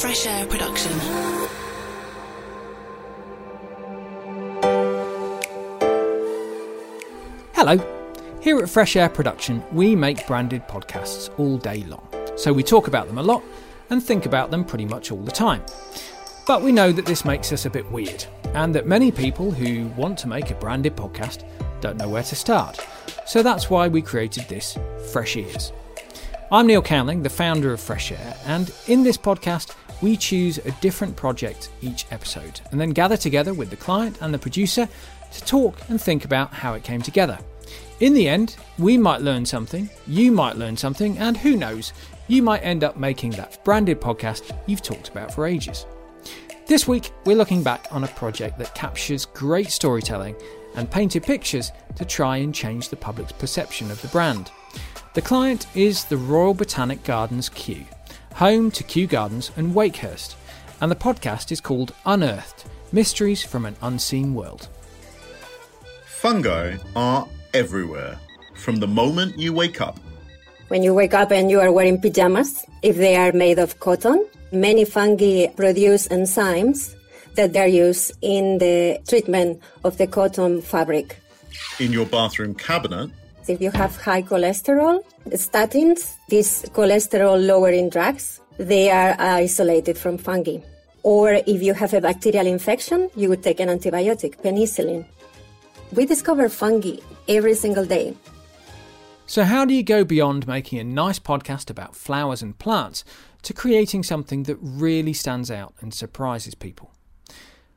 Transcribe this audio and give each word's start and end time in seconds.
Fresh 0.00 0.26
Air 0.26 0.46
production. 0.46 0.92
Hello. 7.54 7.76
Here 8.40 8.60
at 8.60 8.70
Fresh 8.70 8.94
Air 8.94 9.08
Production, 9.08 9.60
we 9.72 9.96
make 9.96 10.24
branded 10.28 10.62
podcasts 10.68 11.36
all 11.36 11.58
day 11.58 11.82
long. 11.88 12.06
So 12.36 12.52
we 12.52 12.62
talk 12.62 12.86
about 12.86 13.08
them 13.08 13.18
a 13.18 13.22
lot 13.24 13.42
and 13.90 14.00
think 14.00 14.24
about 14.24 14.52
them 14.52 14.64
pretty 14.64 14.86
much 14.86 15.10
all 15.10 15.20
the 15.20 15.32
time. 15.32 15.64
But 16.46 16.62
we 16.62 16.70
know 16.70 16.92
that 16.92 17.04
this 17.04 17.24
makes 17.24 17.52
us 17.52 17.66
a 17.66 17.70
bit 17.70 17.90
weird, 17.90 18.24
and 18.54 18.72
that 18.76 18.86
many 18.86 19.10
people 19.10 19.50
who 19.50 19.88
want 20.00 20.16
to 20.20 20.28
make 20.28 20.52
a 20.52 20.54
branded 20.54 20.94
podcast 20.94 21.42
don't 21.80 21.96
know 21.96 22.08
where 22.08 22.22
to 22.22 22.36
start. 22.36 22.78
So 23.26 23.42
that's 23.42 23.68
why 23.68 23.88
we 23.88 24.00
created 24.00 24.48
this 24.48 24.78
Fresh 25.10 25.36
Ears. 25.36 25.72
I'm 26.50 26.66
Neil 26.66 26.80
Cowling, 26.80 27.22
the 27.22 27.28
founder 27.28 27.74
of 27.74 27.80
Fresh 27.80 28.10
Air, 28.10 28.34
and 28.46 28.72
in 28.86 29.02
this 29.02 29.18
podcast, 29.18 29.74
we 30.00 30.16
choose 30.16 30.56
a 30.56 30.70
different 30.80 31.14
project 31.14 31.68
each 31.82 32.06
episode 32.10 32.62
and 32.70 32.80
then 32.80 32.92
gather 32.92 33.18
together 33.18 33.52
with 33.52 33.68
the 33.68 33.76
client 33.76 34.16
and 34.22 34.32
the 34.32 34.38
producer 34.38 34.88
to 35.30 35.44
talk 35.44 35.76
and 35.90 36.00
think 36.00 36.24
about 36.24 36.54
how 36.54 36.72
it 36.72 36.82
came 36.82 37.02
together. 37.02 37.38
In 38.00 38.14
the 38.14 38.26
end, 38.26 38.56
we 38.78 38.96
might 38.96 39.20
learn 39.20 39.44
something, 39.44 39.90
you 40.06 40.32
might 40.32 40.56
learn 40.56 40.74
something, 40.74 41.18
and 41.18 41.36
who 41.36 41.54
knows, 41.54 41.92
you 42.28 42.42
might 42.42 42.60
end 42.60 42.82
up 42.82 42.96
making 42.96 43.32
that 43.32 43.62
branded 43.62 44.00
podcast 44.00 44.56
you've 44.66 44.80
talked 44.80 45.10
about 45.10 45.34
for 45.34 45.46
ages. 45.46 45.84
This 46.66 46.88
week, 46.88 47.12
we're 47.26 47.36
looking 47.36 47.62
back 47.62 47.88
on 47.90 48.04
a 48.04 48.08
project 48.08 48.56
that 48.58 48.74
captures 48.74 49.26
great 49.26 49.68
storytelling 49.68 50.34
and 50.76 50.90
painted 50.90 51.24
pictures 51.24 51.72
to 51.96 52.06
try 52.06 52.38
and 52.38 52.54
change 52.54 52.88
the 52.88 52.96
public's 52.96 53.32
perception 53.32 53.90
of 53.90 54.00
the 54.00 54.08
brand. 54.08 54.50
The 55.18 55.22
client 55.22 55.66
is 55.74 56.04
the 56.04 56.16
Royal 56.16 56.54
Botanic 56.54 57.02
Gardens 57.02 57.48
Kew, 57.48 57.84
home 58.34 58.70
to 58.70 58.84
Kew 58.84 59.08
Gardens 59.08 59.50
and 59.56 59.74
Wakehurst, 59.74 60.36
and 60.80 60.92
the 60.92 60.94
podcast 60.94 61.50
is 61.50 61.60
called 61.60 61.92
Unearthed 62.06 62.66
Mysteries 62.92 63.42
from 63.42 63.66
an 63.66 63.74
Unseen 63.82 64.32
World. 64.32 64.68
Fungi 66.06 66.76
are 66.94 67.26
everywhere 67.52 68.16
from 68.54 68.76
the 68.76 68.86
moment 68.86 69.36
you 69.36 69.52
wake 69.52 69.80
up. 69.80 69.98
When 70.68 70.84
you 70.84 70.94
wake 70.94 71.14
up 71.14 71.32
and 71.32 71.50
you 71.50 71.58
are 71.58 71.72
wearing 71.72 72.00
pajamas, 72.00 72.64
if 72.82 72.94
they 72.96 73.16
are 73.16 73.32
made 73.32 73.58
of 73.58 73.80
cotton, 73.80 74.24
many 74.52 74.84
fungi 74.84 75.48
produce 75.48 76.06
enzymes 76.06 76.94
that 77.34 77.56
are 77.56 77.66
used 77.66 78.12
in 78.22 78.58
the 78.58 79.00
treatment 79.08 79.60
of 79.82 79.98
the 79.98 80.06
cotton 80.06 80.62
fabric. 80.62 81.16
In 81.80 81.92
your 81.92 82.06
bathroom 82.06 82.54
cabinet, 82.54 83.10
If 83.48 83.62
you 83.62 83.70
have 83.70 83.96
high 83.96 84.22
cholesterol, 84.22 85.02
statins, 85.30 86.16
these 86.28 86.64
cholesterol 86.74 87.46
lowering 87.46 87.88
drugs, 87.88 88.40
they 88.58 88.90
are 88.90 89.16
isolated 89.18 89.96
from 89.96 90.18
fungi. 90.18 90.58
Or 91.02 91.32
if 91.32 91.62
you 91.62 91.72
have 91.72 91.94
a 91.94 92.00
bacterial 92.00 92.46
infection, 92.46 93.08
you 93.16 93.30
would 93.30 93.42
take 93.42 93.60
an 93.60 93.68
antibiotic, 93.68 94.42
penicillin. 94.42 95.06
We 95.94 96.04
discover 96.04 96.50
fungi 96.50 96.98
every 97.26 97.54
single 97.54 97.86
day. 97.86 98.14
So, 99.26 99.44
how 99.44 99.64
do 99.64 99.72
you 99.72 99.82
go 99.82 100.04
beyond 100.04 100.46
making 100.46 100.78
a 100.78 100.84
nice 100.84 101.18
podcast 101.18 101.70
about 101.70 101.96
flowers 101.96 102.42
and 102.42 102.58
plants 102.58 103.04
to 103.42 103.54
creating 103.54 104.02
something 104.02 104.42
that 104.42 104.58
really 104.60 105.12
stands 105.12 105.50
out 105.50 105.74
and 105.80 105.94
surprises 105.94 106.54
people? 106.54 106.92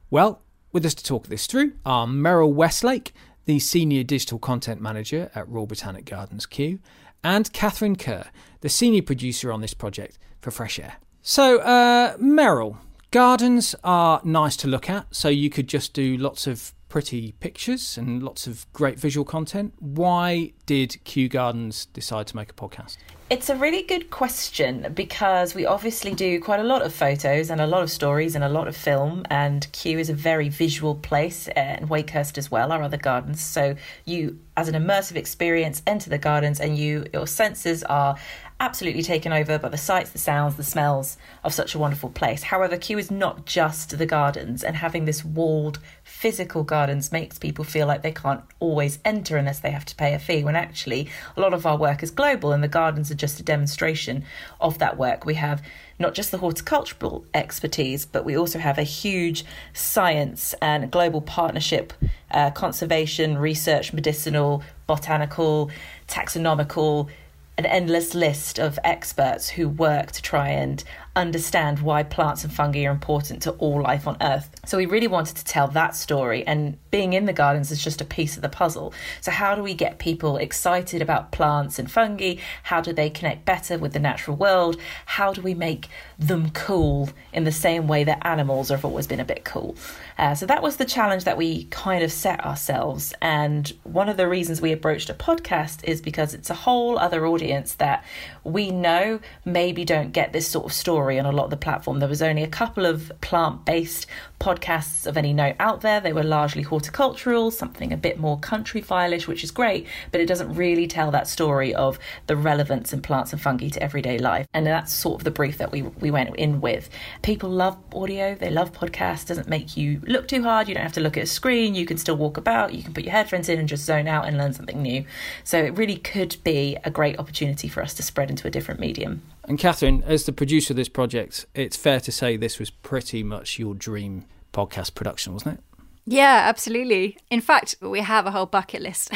Well, 0.10 0.42
with 0.74 0.86
us 0.86 0.94
to 0.96 1.04
talk 1.04 1.28
this 1.28 1.48
through 1.48 1.74
are 1.86 2.08
Meryl 2.08 2.54
Westlake, 2.54 3.14
the 3.45 3.59
Senior 3.59 4.03
Digital 4.03 4.39
Content 4.39 4.81
Manager 4.81 5.31
at 5.36 5.47
Royal 5.47 5.66
Botanic 5.66 6.06
Gardens 6.06 6.45
Kew, 6.45 6.80
and 7.23 7.52
Catherine 7.53 7.95
Kerr, 7.95 8.25
the 8.61 8.70
Senior 8.70 9.02
Producer 9.03 9.52
on 9.52 9.61
this 9.61 9.73
project 9.73 10.17
for 10.39 10.52
Fresh 10.52 10.80
Air. 10.80 10.95
So, 11.22 11.59
uh, 11.59 12.17
Meryl, 12.17 12.78
gardens 13.12 13.75
are 13.84 14.22
nice 14.23 14.56
to 14.58 14.67
look 14.67 14.89
at, 14.89 15.14
so 15.16 15.30
you 15.30 15.50
could 15.50 15.67
just 15.67 15.94
do 15.94 16.17
lots 16.17 16.47
of 16.47 16.73
pretty 16.92 17.31
pictures 17.39 17.97
and 17.97 18.22
lots 18.22 18.47
of 18.47 18.66
great 18.74 19.00
visual 19.00 19.24
content. 19.24 19.74
Why 19.79 20.52
did 20.66 21.02
Kew 21.06 21.29
Gardens 21.29 21.85
decide 21.85 22.28
to 22.28 22.35
make 22.35 22.52
a 22.52 22.53
podcast? 22.53 22.97
It's 23.29 23.50
a 23.50 23.56
really 23.56 23.84
good 23.84 24.09
question 24.09 24.91
because 24.94 25.56
we 25.56 25.66
obviously 25.66 26.13
do 26.13 26.38
quite 26.41 26.59
a 26.59 26.66
lot 26.66 26.81
of 26.81 26.94
photos 26.94 27.50
and 27.50 27.62
a 27.62 27.66
lot 27.66 27.81
of 27.81 27.90
stories 27.90 28.35
and 28.35 28.44
a 28.44 28.50
lot 28.50 28.68
of 28.68 28.75
film. 28.75 29.25
And 29.30 29.72
Kew 29.72 30.00
is 30.00 30.09
a 30.09 30.13
very 30.13 30.50
visual 30.50 30.96
place, 30.96 31.47
uh, 31.47 31.51
and 31.56 31.88
Wakehurst 31.90 32.38
as 32.38 32.51
well, 32.51 32.74
our 32.74 32.84
other 32.84 32.97
gardens. 32.97 33.41
So 33.41 33.78
you, 34.03 34.38
as 34.57 34.68
an 34.68 34.75
immersive 34.75 35.16
experience, 35.16 35.81
enter 35.88 36.09
the 36.09 36.18
gardens, 36.18 36.59
and 36.59 36.78
you 36.78 37.06
your 37.13 37.25
senses 37.25 37.84
are 37.84 38.18
absolutely 38.59 39.01
taken 39.01 39.31
over 39.31 39.57
by 39.57 39.69
the 39.69 39.78
sights, 39.78 40.12
the 40.12 40.19
sounds, 40.19 40.56
the 40.57 40.63
smells 40.63 41.18
of 41.46 41.53
such 41.53 41.74
a 41.74 41.80
wonderful 41.80 42.09
place. 42.09 42.44
However, 42.44 42.78
Kew 42.78 42.97
is 42.97 43.09
not 43.09 43.46
just 43.46 43.97
the 43.97 44.06
gardens, 44.06 44.62
and 44.62 44.75
having 44.75 45.06
this 45.06 45.24
walled 45.24 45.80
physical 46.22 46.64
gardens 46.64 47.12
makes 47.12 47.40
people 47.40 47.66
feel 47.66 47.88
like 47.88 48.04
they 48.04 48.12
can't 48.12 48.44
always 48.59 49.00
enter 49.04 49.38
unless 49.38 49.59
they 49.59 49.72
have 49.72 49.84
to 49.84 49.96
pay 49.96 50.14
a 50.14 50.20
fee. 50.20 50.44
When 50.44 50.56
actually, 50.56 51.09
a 51.36 51.42
lot 51.42 51.52
of 51.52 51.66
our 51.66 51.76
work 51.76 52.04
is 52.04 52.12
global, 52.12 52.52
and 52.52 52.64
the 52.64 52.68
gardens 52.68 53.09
are 53.09 53.16
just 53.16 53.40
a 53.40 53.44
demonstration 53.44 54.24
of 54.60 54.78
that 54.78 55.00
work. 55.00 55.26
We 55.26 55.34
have 55.34 55.64
not 55.98 56.14
just 56.14 56.30
the 56.30 56.38
horticultural 56.38 57.26
expertise, 57.34 58.06
but 58.06 58.24
we 58.24 58.38
also 58.38 58.60
have 58.60 58.78
a 58.78 58.84
huge 58.84 59.44
science 59.74 60.54
and 60.62 60.92
global 60.92 61.22
partnership, 61.22 61.92
uh, 62.30 62.52
conservation, 62.52 63.40
research, 63.40 63.92
medicinal, 63.92 64.62
botanical, 64.86 65.72
taxonomical, 66.08 67.10
an 67.58 67.66
endless 67.66 68.14
list 68.14 68.60
of 68.60 68.78
experts 68.84 69.50
who 69.50 69.68
work 69.68 70.12
to 70.12 70.22
try 70.22 70.50
and 70.50 70.84
understand 71.16 71.80
why 71.80 72.04
plants 72.04 72.44
and 72.44 72.54
fungi 72.54 72.86
are 72.86 72.92
important 72.92 73.42
to 73.42 73.52
all 73.54 73.82
life 73.82 74.08
on 74.08 74.16
Earth. 74.22 74.50
So 74.66 74.78
we 74.78 74.86
really 74.86 75.08
wanted 75.08 75.36
to 75.38 75.46
tell 75.46 75.68
that 75.70 75.96
story, 75.96 76.46
and 76.48 76.78
being 76.90 77.14
in 77.14 77.26
the 77.26 77.34
gardens 77.34 77.72
is 77.72 77.84
just 77.84 78.02
a 78.02 78.06
piece 78.06 78.36
of 78.38 78.42
the 78.42 78.50
puzzle. 78.50 78.94
So, 79.20 79.32
how 79.32 79.56
do 79.56 79.62
we 79.62 79.74
get 79.74 80.00
people 80.00 80.38
excited 80.38 81.02
about 81.02 81.32
plants 81.32 81.80
and 81.80 81.92
fungi? 81.92 82.36
How 82.64 82.82
do 82.82 82.94
they 82.94 83.10
connect 83.10 83.46
better 83.46 83.78
with 83.78 83.94
the 83.94 84.00
natural 84.00 84.38
world? 84.38 84.78
How 85.06 85.34
do 85.34 85.42
we 85.42 85.54
make 85.54 85.90
them 86.18 86.52
cool 86.52 87.10
in 87.34 87.44
the 87.44 87.52
same 87.52 87.88
way 87.88 88.04
that 88.06 88.26
animals 88.26 88.70
have 88.70 88.86
always 88.86 89.08
been 89.08 89.20
a 89.20 89.26
bit 89.26 89.44
cool? 89.44 89.76
Uh, 90.18 90.36
so, 90.36 90.46
that 90.46 90.64
was 90.64 90.78
the 90.78 90.86
challenge 90.86 91.26
that 91.26 91.38
we 91.38 91.66
kind 91.66 92.04
of 92.04 92.12
set 92.12 92.44
ourselves. 92.46 93.14
And 93.22 93.72
one 93.84 94.08
of 94.08 94.18
the 94.18 94.30
reasons 94.30 94.62
we 94.62 94.72
approached 94.72 95.10
a 95.10 95.14
podcast 95.14 95.84
is 95.84 96.02
because 96.02 96.34
it's 96.34 96.50
a 96.50 96.56
whole 96.56 96.98
other 96.98 97.26
audience 97.26 97.74
that 97.76 98.06
we 98.44 98.72
know 98.72 99.20
maybe 99.44 99.84
don't 99.84 100.12
get 100.12 100.32
this 100.32 100.48
sort 100.48 100.66
of 100.66 100.74
story 100.74 101.00
on 101.01 101.25
a 101.25 101.31
lot 101.31 101.45
of 101.45 101.50
the 101.50 101.57
platform. 101.57 102.00
There 102.00 102.09
was 102.09 102.22
only 102.22 102.44
a 102.44 102.47
couple 102.47 102.85
of 102.85 103.12
plant 103.22 103.66
based 103.66 104.07
podcasts 104.39 105.06
of 105.06 105.17
any 105.17 105.34
note 105.34 105.56
out 105.59 105.81
there. 105.81 106.00
They 106.00 106.13
were 106.13 106.23
largely 106.23 106.63
horticultural, 106.63 107.51
something 107.51 107.94
a 107.94 107.97
bit 107.97 108.19
more 108.19 108.39
Countryfile-ish, 108.39 109.28
which 109.28 109.44
is 109.44 109.51
great, 109.51 109.88
but 110.12 110.19
it 110.19 110.25
doesn't 110.25 110.53
really 110.53 110.88
tell 110.88 111.12
that 111.12 111.28
story 111.28 111.73
of 111.75 112.00
the 112.28 112.35
relevance 112.35 112.91
in 112.91 113.01
plants 113.01 113.34
and 113.34 113.41
fungi 113.41 113.69
to 113.69 113.84
everyday 113.84 114.17
life. 114.17 114.47
And 114.53 114.66
that's 114.66 114.91
sort 114.91 115.22
of 115.22 115.23
the 115.23 115.31
brief 115.31 115.57
that 115.59 115.72
we, 115.72 115.84
we 115.84 116.12
went 116.12 116.35
in 116.38 116.59
with. 116.59 116.89
People 117.22 117.50
love 117.50 117.78
audio, 117.94 118.35
they 118.35 118.50
love 118.50 118.72
podcasts, 118.73 119.28
doesn't 119.28 119.47
make 119.47 119.78
you 119.78 120.01
look 120.06 120.28
too 120.28 120.44
hard, 120.44 120.68
you 120.68 120.73
don't 120.73 120.83
have 120.83 120.94
to 120.94 121.01
look 121.01 121.18
at 121.18 121.23
a 121.23 121.28
screen, 121.28 121.75
you 121.75 121.85
can 121.85 121.97
still 121.97 122.18
walk 122.18 122.38
about, 122.38 122.73
you 122.73 122.83
can 122.83 122.94
put 122.94 123.03
your 123.03 123.13
headphones 123.13 123.47
in 123.47 123.59
and 123.59 123.69
just 123.69 123.85
zone 123.85 124.07
out 124.07 124.28
and 124.28 124.38
learn 124.38 124.53
something 124.53 124.81
new. 124.81 125.06
So 125.44 125.57
it 125.63 125.78
really 125.78 125.97
could 125.97 126.38
be 126.44 126.78
a 126.83 126.89
great 126.89 127.19
opportunity 127.19 127.68
for 127.68 127.83
us 127.83 127.94
to 127.95 128.03
spread 128.03 128.29
into 128.29 128.47
a 128.47 128.51
different 128.51 128.79
medium. 128.79 129.22
And 129.51 129.59
Catherine, 129.59 130.01
as 130.06 130.23
the 130.23 130.31
producer 130.31 130.72
of 130.72 130.78
this 130.78 130.88
project, 130.88 131.45
it's 131.53 131.75
fair 131.75 132.00
to 132.00 132.09
say 132.09 132.38
this 132.38 132.57
was 132.57 132.69
pretty 132.69 133.22
much 133.22 133.59
your 133.59 133.75
dream 133.75 134.23
podcast 134.53 134.95
production, 134.95 135.34
wasn't 135.34 135.59
it? 135.59 135.63
Yeah, 136.06 136.44
absolutely. 136.45 137.17
In 137.29 137.41
fact, 137.41 137.75
we 137.81 138.00
have 138.00 138.25
a 138.25 138.31
whole 138.31 138.45
bucket 138.45 138.81
list, 138.81 139.12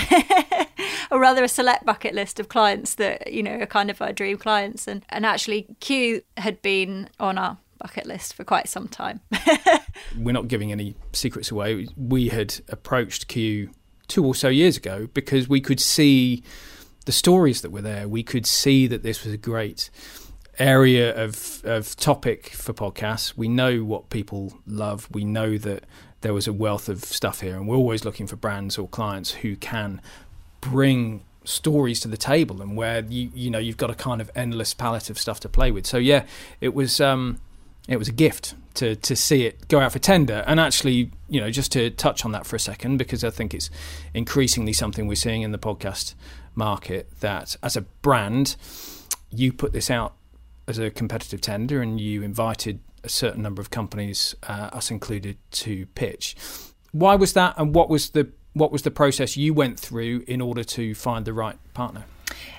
or 1.09 1.21
rather 1.21 1.41
a 1.41 1.47
select 1.47 1.85
bucket 1.85 2.13
list 2.13 2.41
of 2.41 2.49
clients 2.49 2.95
that, 2.95 3.31
you 3.31 3.43
know, 3.43 3.53
are 3.59 3.65
kind 3.65 3.89
of 3.89 4.01
our 4.01 4.11
dream 4.11 4.37
clients. 4.37 4.89
And, 4.89 5.05
and 5.07 5.25
actually, 5.25 5.67
Kew 5.79 6.21
had 6.35 6.61
been 6.61 7.07
on 7.17 7.37
our 7.37 7.57
bucket 7.77 8.05
list 8.05 8.33
for 8.33 8.43
quite 8.43 8.67
some 8.67 8.89
time. 8.89 9.21
We're 10.17 10.33
not 10.33 10.49
giving 10.49 10.69
any 10.69 10.95
secrets 11.13 11.49
away. 11.49 11.87
We 11.95 12.27
had 12.27 12.59
approached 12.67 13.29
Kew 13.29 13.69
two 14.09 14.25
or 14.25 14.35
so 14.35 14.49
years 14.49 14.75
ago 14.75 15.07
because 15.13 15.47
we 15.47 15.61
could 15.61 15.79
see 15.79 16.43
the 17.05 17.13
stories 17.13 17.61
that 17.61 17.71
were 17.71 17.81
there. 17.81 18.09
We 18.09 18.21
could 18.21 18.45
see 18.45 18.85
that 18.87 19.01
this 19.01 19.23
was 19.23 19.33
a 19.33 19.37
great 19.37 19.89
area 20.59 21.15
of 21.15 21.61
of 21.63 21.95
topic 21.95 22.49
for 22.49 22.73
podcasts. 22.73 23.35
We 23.35 23.47
know 23.47 23.83
what 23.83 24.09
people 24.09 24.53
love. 24.65 25.07
We 25.11 25.23
know 25.23 25.57
that 25.57 25.83
there 26.21 26.33
was 26.33 26.47
a 26.47 26.53
wealth 26.53 26.89
of 26.89 27.03
stuff 27.03 27.41
here, 27.41 27.55
and 27.55 27.67
we're 27.67 27.75
always 27.75 28.05
looking 28.05 28.27
for 28.27 28.35
brands 28.35 28.77
or 28.77 28.87
clients 28.87 29.31
who 29.31 29.55
can 29.55 30.01
bring 30.61 31.23
stories 31.43 31.99
to 31.99 32.07
the 32.07 32.17
table 32.17 32.61
and 32.61 32.75
where 32.75 33.03
you 33.05 33.29
you 33.33 33.49
know 33.49 33.59
you've 33.59 33.77
got 33.77 33.91
a 33.91 33.95
kind 33.95 34.21
of 34.21 34.31
endless 34.35 34.73
palette 34.73 35.09
of 35.09 35.19
stuff 35.19 35.39
to 35.41 35.49
play 35.49 35.71
with. 35.71 35.85
So 35.85 35.97
yeah, 35.97 36.25
it 36.61 36.73
was 36.73 36.99
um, 36.99 37.39
it 37.87 37.97
was 37.97 38.07
a 38.07 38.13
gift 38.13 38.55
to 38.75 38.95
to 38.95 39.15
see 39.15 39.45
it 39.45 39.67
go 39.67 39.79
out 39.79 39.91
for 39.91 39.99
tender 39.99 40.43
and 40.47 40.59
actually 40.59 41.11
you 41.29 41.39
know 41.39 41.49
just 41.49 41.71
to 41.71 41.89
touch 41.91 42.25
on 42.25 42.31
that 42.33 42.45
for 42.45 42.55
a 42.55 42.59
second 42.59 42.97
because 42.97 43.23
I 43.23 43.29
think 43.29 43.53
it's 43.53 43.69
increasingly 44.13 44.73
something 44.73 45.07
we're 45.07 45.15
seeing 45.15 45.41
in 45.41 45.51
the 45.51 45.57
podcast 45.57 46.13
market 46.55 47.09
that 47.21 47.55
as 47.63 47.75
a 47.75 47.81
brand 47.81 48.55
you 49.31 49.51
put 49.51 49.73
this 49.73 49.89
out 49.89 50.13
as 50.67 50.79
a 50.79 50.89
competitive 50.89 51.41
tender 51.41 51.81
and 51.81 51.99
you 51.99 52.23
invited 52.23 52.79
a 53.03 53.09
certain 53.09 53.41
number 53.41 53.61
of 53.61 53.69
companies, 53.69 54.35
uh, 54.43 54.69
us 54.73 54.89
included, 54.89 55.37
to 55.51 55.85
pitch. 55.87 56.35
Why 56.91 57.15
was 57.15 57.33
that, 57.33 57.55
and 57.57 57.73
what 57.75 57.89
was 57.89 58.11
the 58.11 58.31
what 58.53 58.71
was 58.71 58.83
the 58.83 58.91
process 58.91 59.35
you 59.35 59.53
went 59.53 59.77
through 59.77 60.23
in 60.27 60.39
order 60.39 60.63
to 60.63 60.95
find 60.95 61.25
the 61.25 61.33
right 61.33 61.57
partner? 61.73 62.05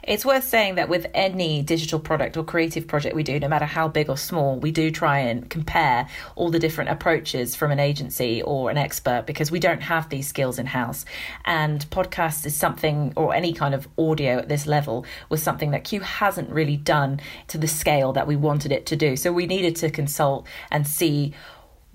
It's 0.02 0.24
worth 0.24 0.44
saying 0.44 0.76
that 0.76 0.88
with 0.88 1.06
any 1.14 1.62
digital 1.62 1.98
product 1.98 2.36
or 2.36 2.44
creative 2.44 2.86
project 2.86 3.16
we 3.16 3.22
do, 3.22 3.40
no 3.40 3.48
matter 3.48 3.64
how 3.64 3.88
big 3.88 4.08
or 4.08 4.16
small, 4.16 4.58
we 4.58 4.70
do 4.70 4.90
try 4.90 5.18
and 5.18 5.48
compare 5.50 6.08
all 6.36 6.50
the 6.50 6.58
different 6.58 6.90
approaches 6.90 7.56
from 7.56 7.70
an 7.70 7.80
agency 7.80 8.42
or 8.42 8.70
an 8.70 8.78
expert 8.78 9.24
because 9.26 9.50
we 9.50 9.58
don't 9.58 9.82
have 9.82 10.08
these 10.08 10.28
skills 10.28 10.58
in 10.58 10.66
house. 10.66 11.04
And 11.44 11.88
podcast 11.90 12.46
is 12.46 12.54
something, 12.54 13.12
or 13.16 13.34
any 13.34 13.52
kind 13.52 13.74
of 13.74 13.88
audio 13.98 14.38
at 14.38 14.48
this 14.48 14.66
level, 14.66 15.04
was 15.28 15.42
something 15.42 15.72
that 15.72 15.84
Kew 15.84 16.00
hasn't 16.00 16.50
really 16.50 16.76
done 16.76 17.20
to 17.48 17.58
the 17.58 17.68
scale 17.68 18.12
that 18.12 18.26
we 18.26 18.36
wanted 18.36 18.72
it 18.72 18.86
to 18.86 18.96
do. 18.96 19.16
So 19.16 19.32
we 19.32 19.46
needed 19.46 19.76
to 19.76 19.90
consult 19.90 20.46
and 20.70 20.86
see 20.86 21.34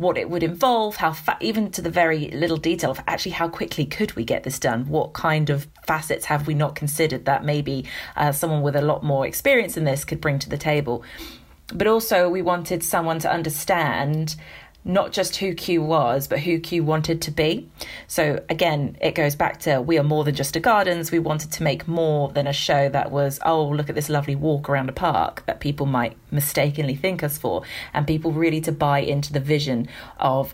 what 0.01 0.17
it 0.17 0.29
would 0.29 0.43
involve, 0.43 0.97
how 0.97 1.13
fa- 1.13 1.37
even 1.39 1.71
to 1.71 1.81
the 1.81 1.89
very 1.89 2.29
little 2.31 2.57
detail 2.57 2.91
of 2.91 2.99
actually 3.07 3.31
how 3.31 3.47
quickly 3.47 3.85
could 3.85 4.13
we 4.15 4.25
get 4.25 4.43
this 4.43 4.59
done? 4.59 4.87
What 4.89 5.13
kind 5.13 5.49
of 5.49 5.67
facets 5.85 6.25
have 6.25 6.47
we 6.47 6.55
not 6.55 6.75
considered 6.75 7.25
that 7.25 7.45
maybe 7.45 7.85
uh, 8.15 8.31
someone 8.31 8.61
with 8.63 8.75
a 8.75 8.81
lot 8.81 9.03
more 9.03 9.25
experience 9.27 9.77
in 9.77 9.83
this 9.83 10.03
could 10.03 10.19
bring 10.19 10.39
to 10.39 10.49
the 10.49 10.57
table? 10.57 11.03
But 11.73 11.87
also, 11.87 12.27
we 12.27 12.41
wanted 12.41 12.83
someone 12.83 13.19
to 13.19 13.31
understand 13.31 14.35
not 14.83 15.11
just 15.11 15.37
who 15.37 15.53
Kew 15.53 15.81
was, 15.81 16.27
but 16.27 16.39
who 16.39 16.59
Kew 16.59 16.83
wanted 16.83 17.21
to 17.23 17.31
be. 17.31 17.69
So 18.07 18.43
again, 18.49 18.97
it 18.99 19.13
goes 19.13 19.35
back 19.35 19.59
to 19.61 19.81
we 19.81 19.99
are 19.99 20.03
more 20.03 20.23
than 20.23 20.35
just 20.35 20.55
a 20.55 20.59
gardens. 20.59 21.11
We 21.11 21.19
wanted 21.19 21.51
to 21.53 21.63
make 21.63 21.87
more 21.87 22.29
than 22.29 22.47
a 22.47 22.53
show 22.53 22.89
that 22.89 23.11
was, 23.11 23.39
oh, 23.45 23.67
look 23.67 23.89
at 23.89 23.95
this 23.95 24.09
lovely 24.09 24.35
walk 24.35 24.69
around 24.69 24.89
a 24.89 24.93
park 24.93 25.43
that 25.45 25.59
people 25.59 25.85
might 25.85 26.17
mistakenly 26.31 26.95
think 26.95 27.21
us 27.23 27.37
for, 27.37 27.63
and 27.93 28.07
people 28.07 28.31
really 28.31 28.61
to 28.61 28.71
buy 28.71 28.99
into 28.99 29.31
the 29.31 29.39
vision 29.39 29.87
of 30.19 30.53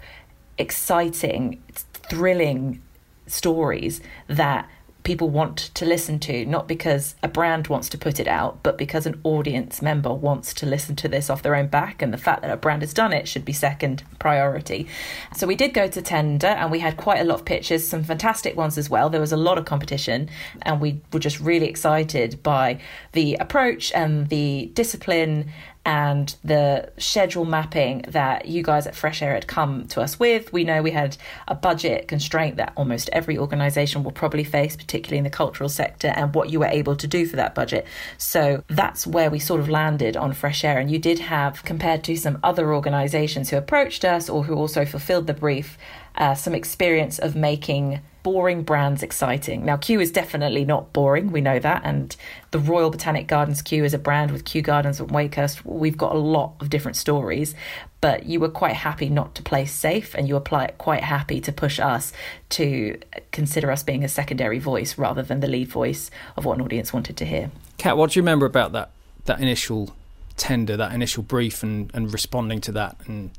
exciting, 0.57 1.61
thrilling 2.09 2.81
stories 3.27 4.01
that 4.27 4.67
people 5.07 5.29
want 5.29 5.57
to 5.73 5.85
listen 5.85 6.19
to, 6.19 6.45
not 6.45 6.67
because 6.67 7.15
a 7.23 7.29
brand 7.29 7.69
wants 7.69 7.87
to 7.87 7.97
put 7.97 8.19
it 8.19 8.27
out, 8.27 8.61
but 8.61 8.77
because 8.77 9.05
an 9.05 9.17
audience 9.23 9.81
member 9.81 10.13
wants 10.13 10.53
to 10.53 10.65
listen 10.65 10.97
to 10.97 11.07
this 11.07 11.29
off 11.29 11.41
their 11.43 11.55
own 11.55 11.67
back. 11.67 12.01
And 12.01 12.13
the 12.13 12.17
fact 12.17 12.41
that 12.41 12.51
a 12.51 12.57
brand 12.57 12.81
has 12.81 12.93
done 12.93 13.13
it 13.13 13.25
should 13.25 13.45
be 13.45 13.53
second 13.53 14.03
priority. 14.19 14.85
So 15.33 15.47
we 15.47 15.55
did 15.55 15.73
go 15.73 15.87
to 15.87 16.01
tender 16.01 16.47
and 16.47 16.69
we 16.69 16.79
had 16.79 16.97
quite 16.97 17.21
a 17.21 17.23
lot 17.23 17.35
of 17.35 17.45
pitches, 17.45 17.89
some 17.89 18.03
fantastic 18.03 18.57
ones 18.57 18.77
as 18.77 18.89
well. 18.89 19.09
There 19.09 19.21
was 19.21 19.31
a 19.31 19.37
lot 19.37 19.57
of 19.57 19.63
competition, 19.63 20.29
and 20.63 20.81
we 20.81 20.99
were 21.13 21.19
just 21.19 21.39
really 21.39 21.67
excited 21.67 22.43
by 22.43 22.81
the 23.13 23.35
approach 23.35 23.93
and 23.93 24.27
the 24.27 24.71
discipline 24.73 25.53
and 25.87 26.35
the 26.43 26.91
schedule 26.97 27.45
mapping 27.45 28.01
that 28.09 28.45
you 28.45 28.61
guys 28.61 28.85
at 28.85 28.93
Fresh 28.93 29.21
Air 29.21 29.33
had 29.33 29.47
come 29.47 29.87
to 29.87 30.01
us 30.01 30.19
with. 30.19 30.51
We 30.51 30.65
know 30.65 30.81
we 30.81 30.91
had 30.91 31.15
a 31.47 31.55
budget 31.55 32.09
constraint 32.09 32.57
that 32.57 32.73
almost 32.75 33.09
every 33.13 33.37
organisation 33.37 34.03
will 34.03 34.11
probably 34.11 34.43
face, 34.43 34.75
particularly 34.75 35.17
in 35.17 35.23
the 35.23 35.29
cultural 35.29 35.69
sector, 35.69 36.09
and 36.09 36.35
what 36.35 36.49
you 36.49 36.59
were 36.59 36.65
able 36.65 36.97
to 36.97 37.07
do 37.07 37.25
for 37.25 37.37
that 37.37 37.55
budget. 37.55 37.87
So 38.17 38.65
that's 38.67 39.07
where 39.07 39.31
we 39.31 39.39
sort 39.39 39.61
of 39.61 39.69
landed 39.69 40.17
on 40.17 40.33
Fresh 40.33 40.65
Air. 40.65 40.77
And 40.77 40.91
you 40.91 40.99
did 40.99 41.19
have, 41.19 41.63
compared 41.63 42.03
to 42.03 42.17
some 42.17 42.37
other 42.43 42.73
organisations 42.73 43.49
who 43.49 43.55
approached 43.55 44.03
us 44.03 44.27
or 44.27 44.43
who 44.43 44.55
also 44.55 44.83
fulfilled 44.83 45.25
the 45.25 45.33
brief, 45.33 45.77
uh, 46.15 46.35
some 46.35 46.53
experience 46.53 47.17
of 47.17 47.33
making 47.33 48.01
boring 48.27 48.61
brands 48.61 49.03
exciting. 49.03 49.63
Now, 49.63 49.77
Kew 49.77 50.01
is 50.01 50.11
definitely 50.11 50.65
not 50.65 50.91
boring, 50.91 51.31
we 51.31 51.39
know 51.39 51.59
that. 51.59 51.83
And 51.85 52.13
the 52.51 52.59
Royal 52.59 52.89
Botanic 52.89 53.25
Gardens 53.25 53.61
Kew 53.61 53.85
is 53.85 53.93
a 53.93 53.97
brand 53.97 54.31
with 54.31 54.43
Kew 54.43 54.61
Gardens 54.61 54.99
at 54.99 55.07
Wakehurst. 55.07 55.63
We've 55.63 55.97
got 55.97 56.13
a 56.13 56.17
lot 56.17 56.55
of 56.59 56.69
different 56.69 56.97
stories, 56.97 57.55
but 58.01 58.25
you 58.25 58.41
were 58.41 58.49
quite 58.49 58.75
happy 58.75 59.07
not 59.07 59.33
to 59.35 59.43
play 59.43 59.65
safe 59.65 60.13
and 60.13 60.27
you 60.27 60.33
were 60.33 60.41
quite 60.41 61.03
happy 61.03 61.39
to 61.39 61.53
push 61.53 61.79
us 61.79 62.11
to 62.49 62.99
consider 63.31 63.71
us 63.71 63.81
being 63.81 64.03
a 64.03 64.09
secondary 64.09 64.59
voice 64.59 64.97
rather 64.97 65.23
than 65.23 65.39
the 65.39 65.47
lead 65.47 65.69
voice 65.69 66.11
of 66.35 66.43
what 66.43 66.57
an 66.57 66.65
audience 66.65 66.91
wanted 66.91 67.15
to 67.15 67.25
hear. 67.25 67.49
Kat, 67.77 67.95
what 67.95 68.11
do 68.11 68.19
you 68.19 68.23
remember 68.23 68.45
about 68.45 68.73
that, 68.73 68.91
that 69.23 69.39
initial 69.39 69.95
tender, 70.35 70.75
that 70.75 70.91
initial 70.91 71.23
brief, 71.23 71.63
and, 71.63 71.89
and 71.93 72.11
responding 72.11 72.59
to 72.59 72.73
that 72.73 72.97
and 73.05 73.31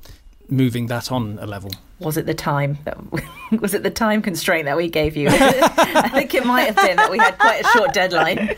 moving 0.48 0.86
that 0.86 1.10
on 1.12 1.38
a 1.40 1.46
level? 1.46 1.70
was 2.00 2.16
it 2.16 2.26
the 2.26 2.34
time 2.34 2.78
that 2.84 2.96
was 3.60 3.74
it 3.74 3.82
the 3.82 3.90
time 3.90 4.22
constraint 4.22 4.66
that 4.66 4.76
we 4.76 4.88
gave 4.88 5.16
you? 5.16 5.28
I 5.30 6.08
think 6.12 6.34
it 6.34 6.46
might 6.46 6.64
have 6.64 6.76
been 6.76 6.96
that 6.96 7.10
we 7.10 7.18
had 7.18 7.38
quite 7.38 7.64
a 7.64 7.68
short 7.68 7.92
deadline. 7.92 8.54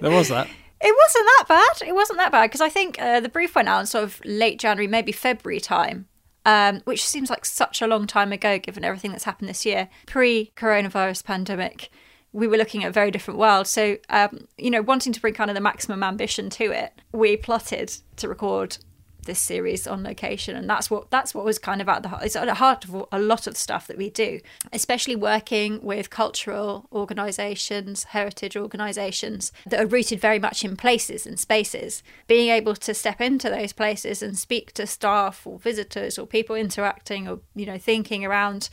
There 0.00 0.10
was 0.10 0.28
that. 0.28 0.48
It 0.82 0.96
wasn't 0.96 1.26
that 1.26 1.44
bad. 1.48 1.88
It 1.88 1.94
wasn't 1.94 2.18
that 2.18 2.32
bad 2.32 2.46
because 2.46 2.62
I 2.62 2.70
think 2.70 3.00
uh, 3.00 3.20
the 3.20 3.28
brief 3.28 3.54
went 3.54 3.68
out 3.68 3.80
in 3.80 3.86
sort 3.86 4.04
of 4.04 4.20
late 4.24 4.58
January, 4.58 4.86
maybe 4.86 5.12
February 5.12 5.60
time, 5.60 6.08
um, 6.46 6.80
which 6.84 7.04
seems 7.04 7.28
like 7.28 7.44
such 7.44 7.82
a 7.82 7.86
long 7.86 8.06
time 8.06 8.32
ago 8.32 8.58
given 8.58 8.82
everything 8.82 9.10
that's 9.10 9.24
happened 9.24 9.48
this 9.48 9.66
year. 9.66 9.88
Pre 10.06 10.52
coronavirus 10.56 11.24
pandemic, 11.24 11.90
we 12.32 12.46
were 12.46 12.56
looking 12.56 12.82
at 12.82 12.88
a 12.88 12.92
very 12.92 13.10
different 13.10 13.38
world. 13.38 13.66
So, 13.66 13.98
um, 14.08 14.46
you 14.56 14.70
know, 14.70 14.82
wanting 14.82 15.12
to 15.12 15.20
bring 15.20 15.34
kind 15.34 15.50
of 15.50 15.54
the 15.54 15.60
maximum 15.60 16.02
ambition 16.02 16.48
to 16.50 16.72
it, 16.72 16.94
we 17.12 17.36
plotted 17.36 17.92
to 18.16 18.28
record 18.28 18.78
this 19.24 19.38
series 19.38 19.86
on 19.86 20.02
location 20.02 20.56
and 20.56 20.68
that's 20.68 20.90
what 20.90 21.10
that's 21.10 21.34
what 21.34 21.44
was 21.44 21.58
kind 21.58 21.80
of 21.80 21.88
at 21.88 22.02
the 22.02 22.08
heart 22.08 22.24
it's 22.24 22.36
at 22.36 22.46
the 22.46 22.54
heart 22.54 22.84
of 22.84 23.06
a 23.12 23.18
lot 23.18 23.46
of 23.46 23.56
stuff 23.56 23.86
that 23.86 23.98
we 23.98 24.10
do 24.10 24.40
especially 24.72 25.16
working 25.16 25.82
with 25.82 26.10
cultural 26.10 26.86
organizations 26.92 28.04
heritage 28.04 28.56
organizations 28.56 29.52
that 29.66 29.80
are 29.80 29.86
rooted 29.86 30.20
very 30.20 30.38
much 30.38 30.64
in 30.64 30.76
places 30.76 31.26
and 31.26 31.38
spaces 31.38 32.02
being 32.26 32.50
able 32.50 32.74
to 32.74 32.94
step 32.94 33.20
into 33.20 33.48
those 33.50 33.72
places 33.72 34.22
and 34.22 34.38
speak 34.38 34.72
to 34.72 34.86
staff 34.86 35.46
or 35.46 35.58
visitors 35.58 36.18
or 36.18 36.26
people 36.26 36.56
interacting 36.56 37.28
or 37.28 37.40
you 37.54 37.66
know 37.66 37.78
thinking 37.78 38.24
around 38.24 38.68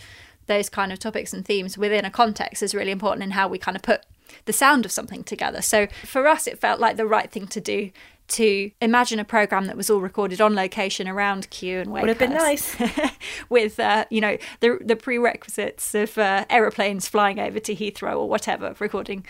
those 0.47 0.69
kind 0.69 0.91
of 0.91 0.99
topics 0.99 1.33
and 1.33 1.45
themes 1.45 1.77
within 1.77 2.05
a 2.05 2.11
context 2.11 2.63
is 2.63 2.73
really 2.73 2.91
important 2.91 3.23
in 3.23 3.31
how 3.31 3.47
we 3.47 3.57
kind 3.57 3.75
of 3.75 3.83
put 3.83 4.05
the 4.45 4.53
sound 4.53 4.85
of 4.85 4.91
something 4.91 5.23
together. 5.23 5.61
So 5.61 5.87
for 6.03 6.27
us, 6.27 6.47
it 6.47 6.59
felt 6.59 6.79
like 6.79 6.97
the 6.97 7.05
right 7.05 7.31
thing 7.31 7.47
to 7.47 7.61
do 7.61 7.91
to 8.27 8.71
imagine 8.81 9.19
a 9.19 9.23
program 9.25 9.65
that 9.65 9.77
was 9.77 9.89
all 9.89 10.01
recorded 10.01 10.41
on 10.41 10.55
location 10.55 11.07
around 11.07 11.49
Kew 11.49 11.79
and 11.79 11.91
Wakehurst. 11.91 12.01
Would 12.01 12.09
have 12.09 12.19
been 12.19 12.33
nice. 12.33 12.75
with, 13.49 13.79
uh, 13.79 14.05
you 14.09 14.21
know, 14.21 14.37
the, 14.59 14.79
the 14.83 14.95
prerequisites 14.95 15.95
of 15.95 16.17
uh, 16.17 16.45
aeroplanes 16.49 17.07
flying 17.07 17.39
over 17.39 17.59
to 17.59 17.75
Heathrow 17.75 18.17
or 18.17 18.29
whatever, 18.29 18.75
recording, 18.79 19.25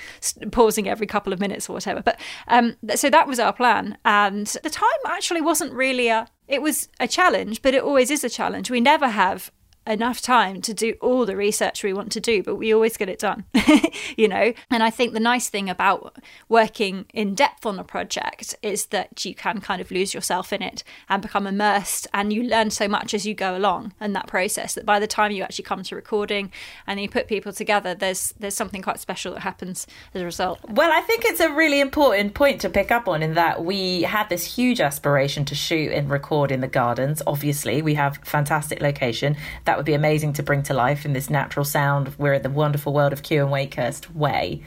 pausing 0.52 0.88
every 0.88 1.08
couple 1.08 1.32
of 1.32 1.40
minutes 1.40 1.70
or 1.70 1.74
whatever. 1.74 2.02
But 2.02 2.20
um, 2.48 2.76
so 2.96 3.10
that 3.10 3.28
was 3.28 3.40
our 3.40 3.54
plan. 3.54 3.98
And 4.06 4.48
the 4.48 4.70
time 4.70 4.88
actually 5.06 5.42
wasn't 5.42 5.74
really 5.74 6.08
a, 6.08 6.28
it 6.48 6.62
was 6.62 6.90
a 7.00 7.08
challenge, 7.08 7.62
but 7.62 7.74
it 7.74 7.84
always 7.84 8.10
is 8.10 8.24
a 8.24 8.30
challenge. 8.30 8.72
We 8.72 8.82
never 8.82 9.10
have 9.10 9.52
enough 9.88 10.22
time 10.22 10.62
to 10.62 10.74
do 10.74 10.96
all 11.02 11.26
the 11.26 11.36
research 11.36 11.84
we 11.84 11.94
want 11.94 12.12
to 12.12 12.20
do, 12.20 12.44
but 12.44 12.56
we 12.56 12.74
always 12.74 12.98
get 12.98 13.10
it 13.10 13.20
done, 13.20 13.46
you 14.18 14.28
know? 14.28 14.54
And 14.70 14.84
I 14.84 14.90
think 14.90 15.14
the 15.14 15.20
nice 15.20 15.50
thing 15.50 15.70
about 15.70 16.18
working 16.50 17.06
in 17.14 17.36
depth 17.36 17.66
on 17.66 17.80
a 17.80 17.84
project 17.84 18.56
is 18.62 18.88
that 18.88 19.26
you 19.26 19.34
can 19.34 19.62
kind 19.62 19.82
of 19.82 19.92
lose 19.92 20.14
yourself 20.14 20.52
in 20.52 20.62
it 20.62 20.84
and 21.10 21.22
become 21.22 21.48
immersed, 21.48 22.08
and 22.14 22.34
you 22.34 22.44
learn 22.44 22.70
so 22.70 22.88
much 22.88 23.14
as 23.14 23.26
you 23.26 23.34
go 23.34 23.56
along 23.56 23.94
in 24.02 24.14
that 24.14 24.28
process 24.28 24.76
that 24.76 24.86
by 24.86 25.00
the 25.00 25.08
time 25.08 25.32
you 25.32 25.44
actually 25.44 25.64
come 25.64 25.84
to 25.84 25.96
recording 25.96 26.52
and 26.86 27.00
you 27.00 27.10
put 27.10 27.28
people 27.28 27.54
together, 27.54 27.96
there's 27.96 28.34
there's 28.40 28.56
something 28.56 28.82
quite 28.82 29.00
special 29.00 29.34
that 29.34 29.42
happens 29.42 29.88
as 30.14 30.22
a 30.22 30.26
result. 30.26 30.60
Well, 30.70 30.92
I 30.92 31.02
think 31.02 31.24
it's 31.26 31.40
a 31.40 31.52
really 31.52 31.80
important 31.80 32.34
point 32.34 32.62
to 32.62 32.70
pick 32.70 32.92
up 32.92 33.08
on 33.08 33.24
in 33.24 33.34
that 33.36 33.64
we 33.64 34.04
had 34.04 34.30
this 34.30 34.56
huge 34.56 34.82
aspiration 34.82 35.46
to 35.46 35.56
shoot 35.56 35.92
and 35.92 36.10
record 36.10 36.52
in 36.52 36.62
the 36.62 36.68
gardens. 36.68 37.22
Obviously, 37.26 37.82
we 37.82 37.94
have 37.96 38.18
fantastic 38.24 38.82
location 38.82 39.38
that 39.66 39.77
that 39.78 39.82
would 39.82 39.86
be 39.86 39.94
amazing 39.94 40.34
to 40.34 40.42
bring 40.42 40.64
to 40.64 40.74
life 40.74 41.06
in 41.06 41.14
this 41.14 41.30
natural 41.30 41.64
sound. 41.64 42.16
We're 42.18 42.34
in 42.34 42.42
the 42.42 42.50
wonderful 42.50 42.94
world 42.94 43.14
of 43.14 43.22
Kew 43.22 43.44
and 43.44 43.52
Wakehurst 43.52 44.12
way. 44.16 44.64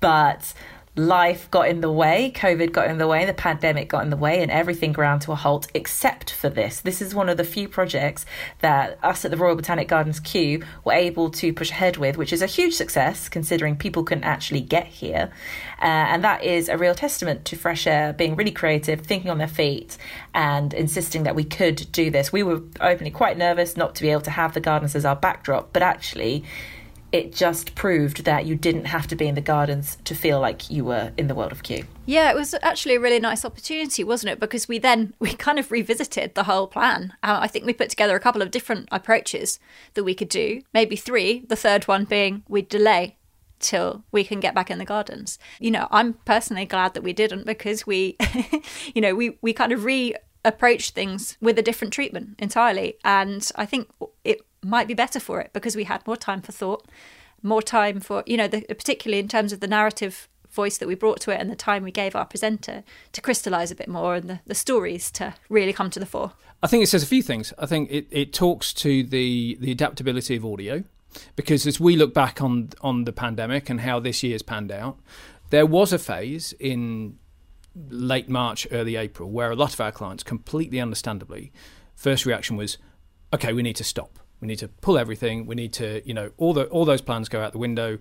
But 0.00 0.54
life 0.96 1.50
got 1.50 1.68
in 1.68 1.80
the 1.80 1.90
way, 1.90 2.32
COVID 2.34 2.72
got 2.72 2.88
in 2.88 2.98
the 2.98 3.08
way, 3.08 3.24
the 3.24 3.34
pandemic 3.34 3.88
got 3.88 4.04
in 4.04 4.10
the 4.10 4.16
way, 4.16 4.40
and 4.40 4.50
everything 4.50 4.92
ground 4.92 5.22
to 5.22 5.32
a 5.32 5.34
halt 5.34 5.66
except 5.74 6.32
for 6.32 6.48
this. 6.48 6.80
This 6.80 7.02
is 7.02 7.14
one 7.14 7.28
of 7.28 7.36
the 7.36 7.44
few 7.44 7.68
projects 7.68 8.24
that 8.60 8.98
us 9.02 9.24
at 9.24 9.32
the 9.32 9.36
Royal 9.36 9.56
Botanic 9.56 9.88
Gardens 9.88 10.20
Kew 10.20 10.62
were 10.84 10.92
able 10.92 11.30
to 11.30 11.52
push 11.52 11.70
ahead 11.70 11.96
with, 11.96 12.16
which 12.16 12.32
is 12.32 12.42
a 12.42 12.46
huge 12.46 12.74
success 12.74 13.28
considering 13.28 13.76
people 13.76 14.04
couldn't 14.04 14.24
actually 14.24 14.60
get 14.60 14.86
here. 14.86 15.32
Uh, 15.80 15.84
and 15.84 16.22
that 16.22 16.44
is 16.44 16.68
a 16.68 16.78
real 16.78 16.94
testament 16.94 17.44
to 17.46 17.56
Fresh 17.56 17.86
Air 17.88 18.12
being 18.12 18.36
really 18.36 18.52
creative, 18.52 19.00
thinking 19.00 19.30
on 19.30 19.38
their 19.38 19.48
feet, 19.48 19.98
and 20.32 20.72
insisting 20.72 21.24
that 21.24 21.34
we 21.34 21.44
could 21.44 21.90
do 21.90 22.10
this. 22.10 22.32
We 22.32 22.44
were 22.44 22.62
openly 22.80 23.10
quite 23.10 23.36
nervous 23.36 23.76
not 23.76 23.96
to 23.96 24.02
be 24.02 24.10
able 24.10 24.22
to 24.22 24.30
have 24.30 24.54
the 24.54 24.60
gardens 24.60 24.94
as 24.94 25.04
our 25.04 25.16
backdrop, 25.16 25.72
but 25.72 25.82
actually, 25.82 26.44
it 27.14 27.32
just 27.32 27.76
proved 27.76 28.24
that 28.24 28.44
you 28.44 28.56
didn't 28.56 28.86
have 28.86 29.06
to 29.06 29.14
be 29.14 29.28
in 29.28 29.36
the 29.36 29.40
gardens 29.40 29.98
to 30.02 30.16
feel 30.16 30.40
like 30.40 30.68
you 30.68 30.84
were 30.84 31.12
in 31.16 31.28
the 31.28 31.34
world 31.36 31.52
of 31.52 31.62
Kew. 31.62 31.84
Yeah, 32.06 32.28
it 32.28 32.34
was 32.34 32.56
actually 32.60 32.96
a 32.96 33.00
really 33.00 33.20
nice 33.20 33.44
opportunity, 33.44 34.02
wasn't 34.02 34.32
it? 34.32 34.40
Because 34.40 34.66
we 34.66 34.80
then 34.80 35.14
we 35.20 35.32
kind 35.32 35.60
of 35.60 35.70
revisited 35.70 36.34
the 36.34 36.42
whole 36.42 36.66
plan. 36.66 37.12
Uh, 37.22 37.38
I 37.40 37.46
think 37.46 37.66
we 37.66 37.72
put 37.72 37.88
together 37.88 38.16
a 38.16 38.20
couple 38.20 38.42
of 38.42 38.50
different 38.50 38.88
approaches 38.90 39.60
that 39.94 40.02
we 40.02 40.12
could 40.12 40.28
do, 40.28 40.62
maybe 40.72 40.96
three. 40.96 41.44
The 41.46 41.54
third 41.54 41.86
one 41.86 42.04
being 42.04 42.42
we'd 42.48 42.68
delay 42.68 43.16
till 43.60 44.02
we 44.10 44.24
can 44.24 44.40
get 44.40 44.56
back 44.56 44.68
in 44.68 44.78
the 44.78 44.84
gardens. 44.84 45.38
You 45.60 45.70
know, 45.70 45.86
I'm 45.92 46.14
personally 46.24 46.66
glad 46.66 46.94
that 46.94 47.04
we 47.04 47.12
didn't 47.12 47.46
because 47.46 47.86
we, 47.86 48.16
you 48.94 49.00
know, 49.00 49.14
we 49.14 49.38
we 49.40 49.52
kind 49.52 49.70
of 49.70 49.84
re 49.84 50.16
approach 50.44 50.90
things 50.90 51.38
with 51.40 51.60
a 51.60 51.62
different 51.62 51.94
treatment 51.94 52.34
entirely. 52.40 52.96
And 53.04 53.48
I 53.54 53.66
think 53.66 53.88
it 54.24 54.40
might 54.64 54.88
be 54.88 54.94
better 54.94 55.20
for 55.20 55.40
it 55.40 55.50
because 55.52 55.76
we 55.76 55.84
had 55.84 56.06
more 56.06 56.16
time 56.16 56.42
for 56.42 56.52
thought, 56.52 56.86
more 57.42 57.62
time 57.62 58.00
for, 58.00 58.22
you 58.26 58.36
know, 58.36 58.48
the, 58.48 58.62
particularly 58.62 59.20
in 59.20 59.28
terms 59.28 59.52
of 59.52 59.60
the 59.60 59.68
narrative 59.68 60.28
voice 60.50 60.78
that 60.78 60.88
we 60.88 60.94
brought 60.94 61.20
to 61.20 61.30
it 61.30 61.40
and 61.40 61.50
the 61.50 61.56
time 61.56 61.82
we 61.82 61.90
gave 61.90 62.14
our 62.14 62.24
presenter 62.24 62.84
to 63.12 63.20
crystallize 63.20 63.70
a 63.70 63.74
bit 63.74 63.88
more 63.88 64.14
and 64.14 64.30
the, 64.30 64.40
the 64.46 64.54
stories 64.54 65.10
to 65.10 65.34
really 65.48 65.72
come 65.72 65.90
to 65.90 65.98
the 66.00 66.06
fore. 66.06 66.32
I 66.62 66.66
think 66.66 66.82
it 66.82 66.86
says 66.86 67.02
a 67.02 67.06
few 67.06 67.22
things. 67.22 67.52
I 67.58 67.66
think 67.66 67.90
it, 67.90 68.06
it 68.10 68.32
talks 68.32 68.72
to 68.74 69.02
the, 69.02 69.58
the 69.60 69.72
adaptability 69.72 70.36
of 70.36 70.44
audio 70.46 70.84
because 71.36 71.66
as 71.66 71.78
we 71.78 71.96
look 71.96 72.14
back 72.14 72.40
on 72.40 72.70
on 72.80 73.04
the 73.04 73.12
pandemic 73.12 73.70
and 73.70 73.80
how 73.80 74.00
this 74.00 74.22
year's 74.22 74.42
panned 74.42 74.72
out, 74.72 74.98
there 75.50 75.66
was 75.66 75.92
a 75.92 75.98
phase 75.98 76.54
in 76.58 77.18
late 77.88 78.28
March, 78.28 78.66
early 78.70 78.96
April 78.96 79.30
where 79.30 79.50
a 79.50 79.56
lot 79.56 79.72
of 79.74 79.80
our 79.80 79.92
clients, 79.92 80.22
completely 80.22 80.80
understandably, 80.80 81.52
first 81.94 82.24
reaction 82.26 82.56
was, 82.56 82.78
okay, 83.32 83.52
we 83.52 83.62
need 83.62 83.76
to 83.76 83.84
stop. 83.84 84.18
We 84.44 84.48
need 84.48 84.58
to 84.58 84.68
pull 84.68 84.98
everything. 84.98 85.46
We 85.46 85.54
need 85.54 85.72
to, 85.72 86.06
you 86.06 86.12
know, 86.12 86.30
all 86.36 86.52
the 86.52 86.66
all 86.66 86.84
those 86.84 87.00
plans 87.00 87.30
go 87.30 87.40
out 87.40 87.52
the 87.52 87.58
window, 87.58 87.96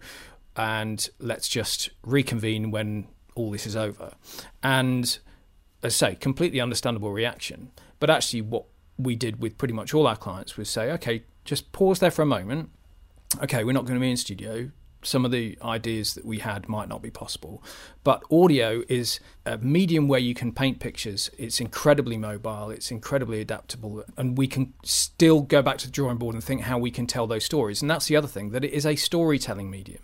and 0.58 1.10
let's 1.18 1.48
just 1.48 1.90
reconvene 2.06 2.70
when 2.70 3.08
all 3.34 3.50
this 3.50 3.66
is 3.66 3.78
over. 3.78 4.12
And 4.62 5.18
as 5.84 6.04
I 6.04 6.10
say, 6.10 6.16
completely 6.16 6.60
understandable 6.60 7.12
reaction. 7.14 7.72
But 8.02 8.10
actually, 8.10 8.42
what 8.42 8.66
we 8.98 9.16
did 9.16 9.42
with 9.42 9.58
pretty 9.58 9.74
much 9.74 9.94
all 9.94 10.06
our 10.06 10.18
clients 10.18 10.58
was 10.58 10.68
say, 10.70 10.92
okay, 10.92 11.24
just 11.46 11.72
pause 11.72 12.00
there 12.00 12.12
for 12.12 12.24
a 12.24 12.26
moment. 12.26 12.72
Okay, 13.42 13.64
we're 13.64 13.72
not 13.72 13.86
going 13.86 13.98
to 13.98 14.02
be 14.02 14.12
in 14.12 14.18
studio 14.18 14.70
some 15.04 15.26
of 15.26 15.32
the 15.32 15.58
ideas 15.62 16.14
that 16.16 16.26
we 16.26 16.40
had 16.40 16.68
might 16.68 16.90
not 16.90 17.02
be 17.02 17.12
possible. 17.12 17.64
But 18.04 18.24
audio 18.32 18.84
is 18.90 19.20
a 19.46 19.58
medium 19.58 20.08
where 20.08 20.20
you 20.20 20.34
can 20.34 20.52
paint 20.52 20.80
pictures. 20.80 21.30
It's 21.38 21.60
incredibly 21.60 22.18
mobile, 22.18 22.70
it's 22.70 22.92
incredibly 22.92 23.42
adaptable, 23.42 24.04
and 24.18 24.38
we 24.38 24.48
can 24.48 24.74
still 24.84 25.42
go 25.42 25.62
back 25.62 25.78
to 25.80 25.88
the 25.88 25.92
drawing 25.92 26.18
board 26.18 26.36
and 26.36 26.44
think 26.44 26.62
how 26.62 26.78
we 26.78 26.92
can 26.92 27.08
tell 27.08 27.28
those 27.28 27.46
stories. 27.46 27.82
And 27.82 27.90
that's 27.90 28.08
the 28.08 28.16
other 28.16 28.28
thing, 28.28 28.52
that 28.52 28.64
it 28.64 28.72
is 28.72 28.86
a 28.86 28.96
storytelling 28.96 29.70
medium. 29.70 30.02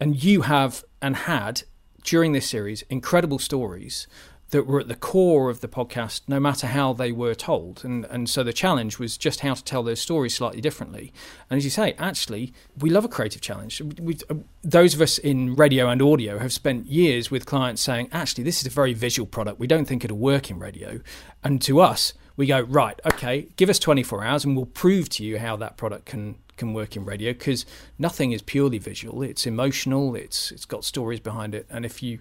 And 0.00 0.22
you 0.22 0.42
have 0.42 0.84
and 1.00 1.16
had 1.16 1.62
during 2.04 2.32
this 2.32 2.48
series 2.48 2.82
incredible 2.88 3.38
stories 3.38 4.06
that 4.50 4.66
were 4.66 4.80
at 4.80 4.88
the 4.88 4.94
core 4.94 5.50
of 5.50 5.60
the 5.60 5.68
podcast, 5.68 6.22
no 6.26 6.40
matter 6.40 6.68
how 6.68 6.92
they 6.92 7.12
were 7.12 7.34
told. 7.34 7.84
And 7.84 8.04
and 8.06 8.28
so 8.28 8.42
the 8.42 8.52
challenge 8.52 8.98
was 8.98 9.16
just 9.18 9.40
how 9.40 9.54
to 9.54 9.62
tell 9.62 9.82
those 9.82 10.00
stories 10.00 10.34
slightly 10.34 10.60
differently. 10.60 11.12
And 11.50 11.58
as 11.58 11.64
you 11.64 11.70
say, 11.70 11.94
actually, 11.98 12.52
we 12.78 12.90
love 12.90 13.04
a 13.04 13.08
creative 13.08 13.42
challenge. 13.42 13.80
We, 13.80 14.18
uh, 14.30 14.36
those 14.62 14.94
of 14.94 15.00
us 15.00 15.18
in 15.18 15.54
radio 15.54 15.88
and 15.88 16.00
audio 16.00 16.38
have 16.38 16.52
spent 16.52 16.86
years 16.86 17.30
with 17.30 17.46
clients 17.46 17.82
saying, 17.82 18.08
actually, 18.12 18.44
this 18.44 18.60
is 18.60 18.66
a 18.66 18.70
very 18.70 18.94
visual 18.94 19.26
product. 19.26 19.58
We 19.58 19.66
don't 19.66 19.84
think 19.84 20.04
it'll 20.04 20.18
work 20.18 20.50
in 20.50 20.58
radio. 20.58 21.00
And 21.44 21.60
to 21.62 21.80
us, 21.80 22.14
we 22.36 22.46
go 22.46 22.60
right, 22.60 22.98
okay, 23.04 23.48
give 23.56 23.68
us 23.68 23.78
24 23.78 24.24
hours, 24.24 24.44
and 24.44 24.56
we'll 24.56 24.66
prove 24.66 25.08
to 25.10 25.24
you 25.24 25.38
how 25.38 25.56
that 25.56 25.76
product 25.76 26.06
can 26.06 26.36
can 26.58 26.74
work 26.74 26.96
in 26.96 27.04
radio 27.04 27.32
because 27.32 27.64
nothing 27.98 28.32
is 28.32 28.42
purely 28.42 28.78
visual. 28.78 29.22
It's 29.22 29.46
emotional. 29.46 30.14
It's 30.14 30.50
it's 30.50 30.64
got 30.64 30.84
stories 30.84 31.20
behind 31.20 31.54
it. 31.54 31.66
And 31.70 31.86
if 31.86 32.02
you 32.02 32.18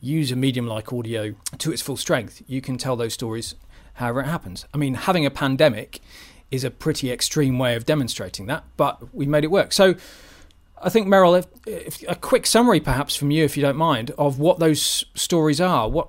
use 0.00 0.32
a 0.32 0.36
medium 0.36 0.66
like 0.66 0.92
audio 0.92 1.34
to 1.58 1.72
its 1.72 1.82
full 1.82 1.96
strength, 1.96 2.42
you 2.46 2.60
can 2.60 2.78
tell 2.78 2.96
those 2.96 3.14
stories 3.14 3.54
however 3.94 4.20
it 4.20 4.26
happens. 4.26 4.64
I 4.72 4.78
mean, 4.78 4.94
having 4.94 5.26
a 5.26 5.30
pandemic 5.30 6.00
is 6.50 6.64
a 6.64 6.70
pretty 6.70 7.10
extreme 7.10 7.58
way 7.58 7.76
of 7.76 7.84
demonstrating 7.84 8.46
that, 8.46 8.64
but 8.76 9.14
we 9.14 9.26
made 9.26 9.44
it 9.44 9.50
work. 9.50 9.72
So. 9.72 9.96
I 10.82 10.88
think 10.88 11.08
Meryl, 11.08 11.38
if, 11.38 11.46
if, 11.66 12.08
a 12.08 12.14
quick 12.14 12.46
summary 12.46 12.80
perhaps 12.80 13.14
from 13.14 13.30
you, 13.30 13.44
if 13.44 13.54
you 13.54 13.60
don't 13.62 13.76
mind, 13.76 14.12
of 14.16 14.38
what 14.38 14.60
those 14.60 15.04
stories 15.14 15.60
are. 15.60 15.90
What 15.90 16.08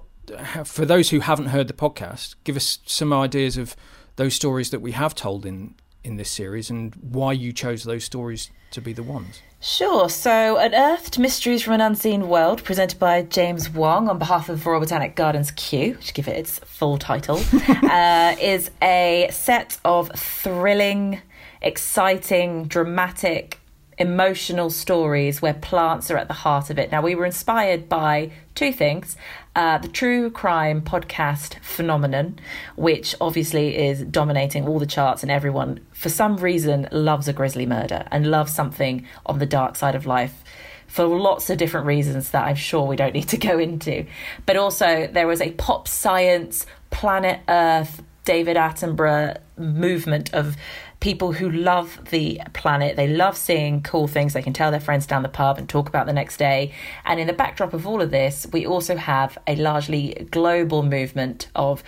for 0.63 0.85
those 0.85 1.09
who 1.09 1.19
haven't 1.19 1.47
heard 1.47 1.67
the 1.67 1.73
podcast, 1.73 2.35
give 2.43 2.55
us 2.55 2.79
some 2.85 3.11
ideas 3.11 3.57
of 3.57 3.75
those 4.15 4.33
stories 4.33 4.69
that 4.71 4.81
we 4.81 4.91
have 4.91 5.15
told 5.15 5.45
in 5.45 5.75
in 6.03 6.17
this 6.17 6.29
series 6.29 6.69
and 6.69 6.95
why 6.95 7.33
you 7.33 7.53
chose 7.53 7.83
those 7.83 8.03
stories 8.03 8.49
to 8.71 8.81
be 8.81 8.93
the 8.93 9.03
ones. 9.03 9.41
Sure. 9.59 10.09
So, 10.09 10.57
Unearthed 10.57 11.19
Mysteries 11.19 11.61
from 11.61 11.73
an 11.73 11.81
Unseen 11.81 12.27
World, 12.27 12.63
presented 12.63 12.97
by 12.97 13.21
James 13.21 13.69
Wong 13.69 14.09
on 14.09 14.17
behalf 14.17 14.49
of 14.49 14.65
Royal 14.65 14.79
Botanic 14.79 15.15
Gardens 15.15 15.51
Kew, 15.51 15.95
to 15.95 16.13
give 16.13 16.27
it 16.27 16.35
its 16.35 16.57
full 16.59 16.97
title, 16.97 17.39
uh, 17.83 18.35
is 18.41 18.71
a 18.81 19.29
set 19.31 19.77
of 19.85 20.11
thrilling, 20.15 21.21
exciting, 21.61 22.65
dramatic, 22.65 23.59
emotional 24.01 24.71
stories 24.71 25.41
where 25.41 25.53
plants 25.53 26.09
are 26.09 26.17
at 26.17 26.27
the 26.27 26.33
heart 26.33 26.71
of 26.71 26.79
it. 26.79 26.91
Now, 26.91 27.01
we 27.03 27.13
were 27.13 27.25
inspired 27.25 27.87
by 27.87 28.31
two 28.55 28.73
things 28.73 29.15
uh, 29.55 29.77
the 29.77 29.87
true 29.87 30.31
crime 30.31 30.81
podcast 30.81 31.59
phenomenon, 31.61 32.39
which 32.77 33.13
obviously 33.19 33.77
is 33.77 34.01
dominating 34.03 34.65
all 34.65 34.79
the 34.79 34.85
charts, 34.85 35.23
and 35.23 35.31
everyone, 35.31 35.79
for 35.91 36.09
some 36.09 36.37
reason, 36.37 36.87
loves 36.91 37.27
a 37.27 37.33
grisly 37.33 37.65
murder 37.65 38.07
and 38.11 38.31
loves 38.31 38.53
something 38.53 39.05
on 39.25 39.39
the 39.39 39.45
dark 39.45 39.75
side 39.75 39.93
of 39.93 40.05
life 40.05 40.43
for 40.87 41.05
lots 41.05 41.49
of 41.49 41.57
different 41.57 41.85
reasons 41.85 42.31
that 42.31 42.45
I'm 42.45 42.55
sure 42.55 42.85
we 42.85 42.95
don't 42.95 43.13
need 43.13 43.29
to 43.29 43.37
go 43.37 43.59
into. 43.59 44.05
But 44.45 44.57
also, 44.57 45.07
there 45.07 45.27
was 45.27 45.41
a 45.41 45.51
pop 45.51 45.87
science, 45.87 46.65
planet 46.89 47.41
Earth, 47.47 48.01
David 48.23 48.55
Attenborough 48.55 49.37
movement 49.57 50.33
of 50.33 50.55
people 51.01 51.33
who 51.33 51.51
love 51.51 51.99
the 52.11 52.39
planet. 52.53 52.95
They 52.95 53.07
love 53.07 53.35
seeing 53.35 53.81
cool 53.81 54.07
things. 54.07 54.33
They 54.33 54.41
can 54.41 54.53
tell 54.53 54.71
their 54.71 54.79
friends 54.79 55.05
down 55.05 55.23
the 55.23 55.29
pub 55.29 55.57
and 55.57 55.67
talk 55.67 55.89
about 55.89 56.05
the 56.05 56.13
next 56.13 56.37
day. 56.37 56.73
And 57.03 57.19
in 57.19 57.27
the 57.27 57.33
backdrop 57.33 57.73
of 57.73 57.85
all 57.85 58.01
of 58.01 58.11
this, 58.11 58.47
we 58.53 58.65
also 58.65 58.95
have 58.95 59.37
a 59.47 59.55
largely 59.55 60.27
global 60.31 60.83
movement 60.83 61.49
of 61.55 61.83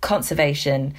conservation, 0.00 0.94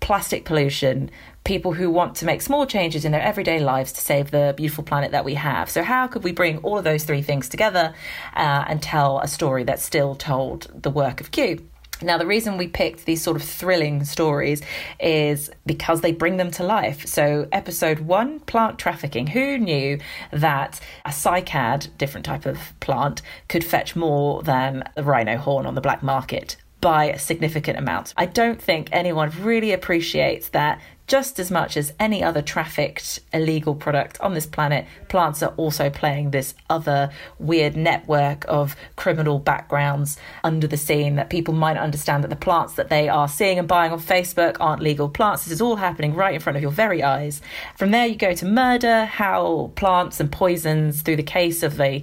plastic 0.00 0.44
pollution, 0.44 1.10
people 1.44 1.72
who 1.72 1.90
want 1.90 2.16
to 2.16 2.26
make 2.26 2.42
small 2.42 2.66
changes 2.66 3.06
in 3.06 3.12
their 3.12 3.22
everyday 3.22 3.60
lives 3.60 3.92
to 3.92 4.00
save 4.02 4.30
the 4.30 4.52
beautiful 4.56 4.84
planet 4.84 5.10
that 5.12 5.24
we 5.24 5.34
have. 5.34 5.70
So, 5.70 5.82
how 5.82 6.06
could 6.06 6.22
we 6.22 6.32
bring 6.32 6.58
all 6.58 6.76
of 6.76 6.84
those 6.84 7.04
three 7.04 7.22
things 7.22 7.48
together 7.48 7.94
uh, 8.36 8.64
and 8.68 8.82
tell 8.82 9.20
a 9.20 9.28
story 9.28 9.64
that 9.64 9.80
still 9.80 10.14
told 10.14 10.68
the 10.82 10.90
work 10.90 11.22
of 11.22 11.30
Kew? 11.30 11.69
Now, 12.02 12.18
the 12.18 12.26
reason 12.26 12.56
we 12.56 12.68
picked 12.68 13.04
these 13.04 13.22
sort 13.22 13.36
of 13.36 13.42
thrilling 13.42 14.04
stories 14.04 14.62
is 14.98 15.50
because 15.66 16.00
they 16.00 16.12
bring 16.12 16.36
them 16.36 16.50
to 16.52 16.64
life. 16.64 17.06
So, 17.06 17.48
episode 17.52 18.00
one 18.00 18.40
plant 18.40 18.78
trafficking. 18.78 19.28
Who 19.28 19.58
knew 19.58 19.98
that 20.32 20.80
a 21.04 21.10
cycad, 21.10 21.88
different 21.98 22.24
type 22.24 22.46
of 22.46 22.58
plant, 22.80 23.22
could 23.48 23.64
fetch 23.64 23.94
more 23.94 24.42
than 24.42 24.84
a 24.96 25.02
rhino 25.02 25.36
horn 25.36 25.66
on 25.66 25.74
the 25.74 25.80
black 25.80 26.02
market? 26.02 26.56
by 26.80 27.10
a 27.10 27.18
significant 27.18 27.78
amount. 27.78 28.14
I 28.16 28.26
don't 28.26 28.60
think 28.60 28.88
anyone 28.90 29.30
really 29.40 29.72
appreciates 29.72 30.48
that 30.50 30.80
just 31.10 31.40
as 31.40 31.50
much 31.50 31.76
as 31.76 31.92
any 31.98 32.22
other 32.22 32.40
trafficked 32.40 33.18
illegal 33.32 33.74
product 33.74 34.20
on 34.20 34.32
this 34.32 34.46
planet, 34.46 34.86
plants 35.08 35.42
are 35.42 35.52
also 35.56 35.90
playing 35.90 36.30
this 36.30 36.54
other 36.70 37.10
weird 37.40 37.76
network 37.76 38.44
of 38.46 38.76
criminal 38.94 39.40
backgrounds 39.40 40.16
under 40.44 40.68
the 40.68 40.76
scene 40.76 41.16
that 41.16 41.28
people 41.28 41.52
might 41.52 41.76
understand 41.76 42.22
that 42.22 42.28
the 42.28 42.36
plants 42.36 42.74
that 42.74 42.90
they 42.90 43.08
are 43.08 43.26
seeing 43.26 43.58
and 43.58 43.66
buying 43.66 43.90
on 43.90 43.98
Facebook 43.98 44.56
aren't 44.60 44.80
legal 44.80 45.08
plants. 45.08 45.42
This 45.42 45.54
is 45.54 45.60
all 45.60 45.74
happening 45.74 46.14
right 46.14 46.34
in 46.34 46.40
front 46.40 46.56
of 46.56 46.62
your 46.62 46.70
very 46.70 47.02
eyes. 47.02 47.42
From 47.76 47.90
there, 47.90 48.06
you 48.06 48.14
go 48.14 48.32
to 48.32 48.46
murder, 48.46 49.04
how 49.04 49.72
plants 49.74 50.20
and 50.20 50.30
poisons, 50.30 51.02
through 51.02 51.16
the 51.16 51.24
case 51.24 51.64
of 51.64 51.76
the 51.76 52.02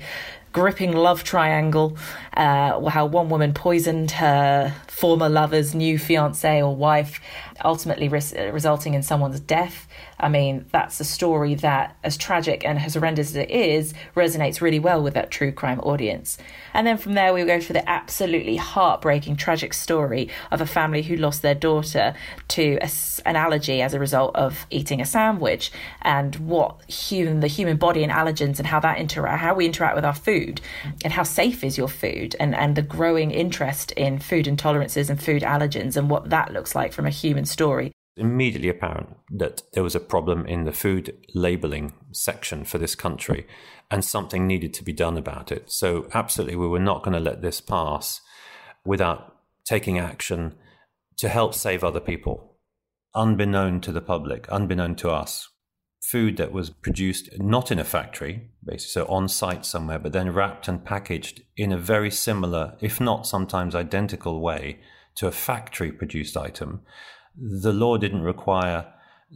gripping 0.51 0.91
love 0.91 1.23
triangle, 1.23 1.95
uh, 2.35 2.83
how 2.89 3.05
one 3.05 3.29
woman 3.29 3.53
poisoned 3.53 4.11
her 4.11 4.73
former 4.99 5.29
lover's 5.29 5.75
new 5.75 5.99
fiance 5.99 6.61
or 6.61 6.75
wife, 6.75 7.21
ultimately 7.63 8.07
res- 8.07 8.33
uh, 8.33 8.49
resulting 8.51 8.95
in 8.95 9.03
someone's 9.03 9.39
death. 9.39 9.87
I 10.19 10.29
mean, 10.29 10.65
that's 10.71 10.99
a 10.99 11.03
story 11.03 11.53
that, 11.55 11.95
as 12.03 12.17
tragic 12.17 12.65
and 12.65 12.79
as 12.79 12.95
horrendous 12.95 13.29
as 13.29 13.35
it 13.35 13.51
is, 13.51 13.93
resonates 14.15 14.59
really 14.59 14.79
well 14.79 15.03
with 15.03 15.13
that 15.13 15.29
true 15.29 15.51
crime 15.51 15.79
audience. 15.81 16.39
And 16.73 16.87
then 16.87 16.97
from 16.97 17.13
there, 17.13 17.31
we 17.31 17.45
go 17.45 17.61
for 17.61 17.73
the 17.73 17.87
absolutely 17.87 18.55
heartbreaking, 18.55 19.35
tragic 19.35 19.75
story 19.75 20.29
of 20.49 20.61
a 20.61 20.65
family 20.65 21.03
who 21.03 21.15
lost 21.15 21.43
their 21.43 21.53
daughter 21.53 22.15
to 22.47 22.79
a, 22.81 22.89
an 23.25 23.35
allergy 23.35 23.83
as 23.83 23.93
a 23.93 23.99
result 23.99 24.35
of 24.35 24.65
eating 24.71 24.99
a 24.99 25.05
sandwich, 25.05 25.71
and 26.01 26.35
what 26.37 26.83
human, 26.89 27.41
the 27.41 27.47
human 27.47 27.77
body 27.77 28.01
and 28.01 28.11
allergens, 28.11 28.57
and 28.57 28.65
how 28.65 28.79
that 28.79 28.97
interact, 28.97 29.41
how 29.41 29.53
we 29.53 29.67
interact 29.67 29.95
with 29.95 30.05
our 30.05 30.15
food, 30.15 30.59
and 31.03 31.13
how 31.13 31.21
safe 31.21 31.63
is 31.63 31.77
your 31.77 31.87
food, 31.87 32.35
and 32.39 32.55
and 32.55 32.75
the 32.75 32.81
growing 32.81 33.29
interest 33.29 33.91
in 33.91 34.17
food 34.17 34.47
intolerances 34.88 35.10
and 35.10 35.22
food 35.22 35.41
allergens, 35.41 35.98
and 35.98 36.10
what 36.10 36.29
that 36.29 36.53
looks 36.53 36.75
like 36.75 36.94
from 36.94 37.06
a 37.06 37.12
human 37.12 37.46
story 37.46 37.91
immediately 38.20 38.67
apparent 38.67 39.15
that 39.29 39.62
there 39.74 39.84
was 39.84 39.94
a 39.94 40.00
problem 40.00 40.44
in 40.48 40.63
the 40.63 40.72
food 40.72 41.15
labeling 41.36 41.94
section 42.12 42.65
for 42.65 42.79
this 42.79 42.96
country 42.96 43.46
and 43.91 44.03
something 44.03 44.48
needed 44.48 44.74
to 44.74 44.84
be 44.84 44.91
done 44.91 45.17
about 45.17 45.51
it. 45.51 45.72
So, 45.72 46.08
absolutely, 46.15 46.56
we 46.56 46.67
were 46.67 46.79
not 46.79 47.03
going 47.03 47.13
to 47.13 47.20
let 47.20 47.44
this 47.44 47.62
pass 47.62 48.22
without 48.84 49.36
taking 49.65 50.00
action 50.00 50.56
to 51.17 51.29
help 51.29 51.53
save 51.53 51.84
other 51.84 52.00
people, 52.00 52.58
unbeknown 53.13 53.82
to 53.82 53.91
the 53.91 54.01
public, 54.01 54.50
unbeknown 54.50 54.96
to 54.96 55.12
us. 55.12 55.48
Food 56.11 56.37
that 56.37 56.53
was 56.53 56.69
produced 56.69 57.29
not 57.37 57.71
in 57.71 57.79
a 57.79 57.83
factory, 57.83 58.49
basically, 58.63 58.91
so 58.91 59.05
on 59.07 59.27
site 59.27 59.65
somewhere, 59.65 59.99
but 59.99 60.13
then 60.13 60.33
wrapped 60.33 60.67
and 60.67 60.85
packaged 60.85 61.41
in 61.57 61.71
a 61.71 61.77
very 61.77 62.11
similar, 62.11 62.77
if 62.79 63.01
not 63.01 63.27
sometimes 63.27 63.75
identical 63.75 64.39
way 64.39 64.79
to 65.15 65.27
a 65.27 65.31
factory 65.31 65.91
produced 65.91 66.37
item, 66.37 66.81
the 67.35 67.73
law 67.73 67.97
didn't 67.97 68.21
require 68.21 68.93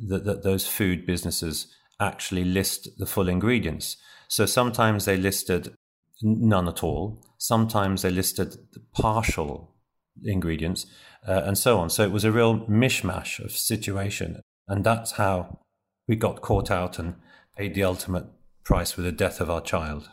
that, 0.07 0.23
that 0.23 0.43
those 0.43 0.67
food 0.67 1.05
businesses 1.05 1.67
actually 1.99 2.43
list 2.43 2.87
the 2.97 3.05
full 3.05 3.27
ingredients. 3.27 3.97
So 4.27 4.45
sometimes 4.45 5.05
they 5.05 5.17
listed 5.17 5.75
none 6.21 6.67
at 6.67 6.83
all. 6.83 7.23
Sometimes 7.37 8.01
they 8.01 8.11
listed 8.11 8.55
partial 8.93 9.75
ingredients 10.23 10.85
uh, 11.27 11.41
and 11.45 11.57
so 11.57 11.79
on. 11.79 11.89
So 11.89 12.03
it 12.03 12.11
was 12.11 12.23
a 12.23 12.31
real 12.31 12.59
mishmash 12.67 13.43
of 13.43 13.51
situation. 13.51 14.41
And 14.67 14.83
that's 14.83 15.13
how 15.13 15.59
we 16.11 16.17
got 16.17 16.41
caught 16.41 16.69
out 16.69 16.99
and 16.99 17.15
paid 17.55 17.73
the 17.73 17.85
ultimate 17.85 18.25
price 18.65 18.97
with 18.97 19.05
the 19.05 19.13
death 19.13 19.39
of 19.39 19.49
our 19.49 19.61
child. 19.61 20.09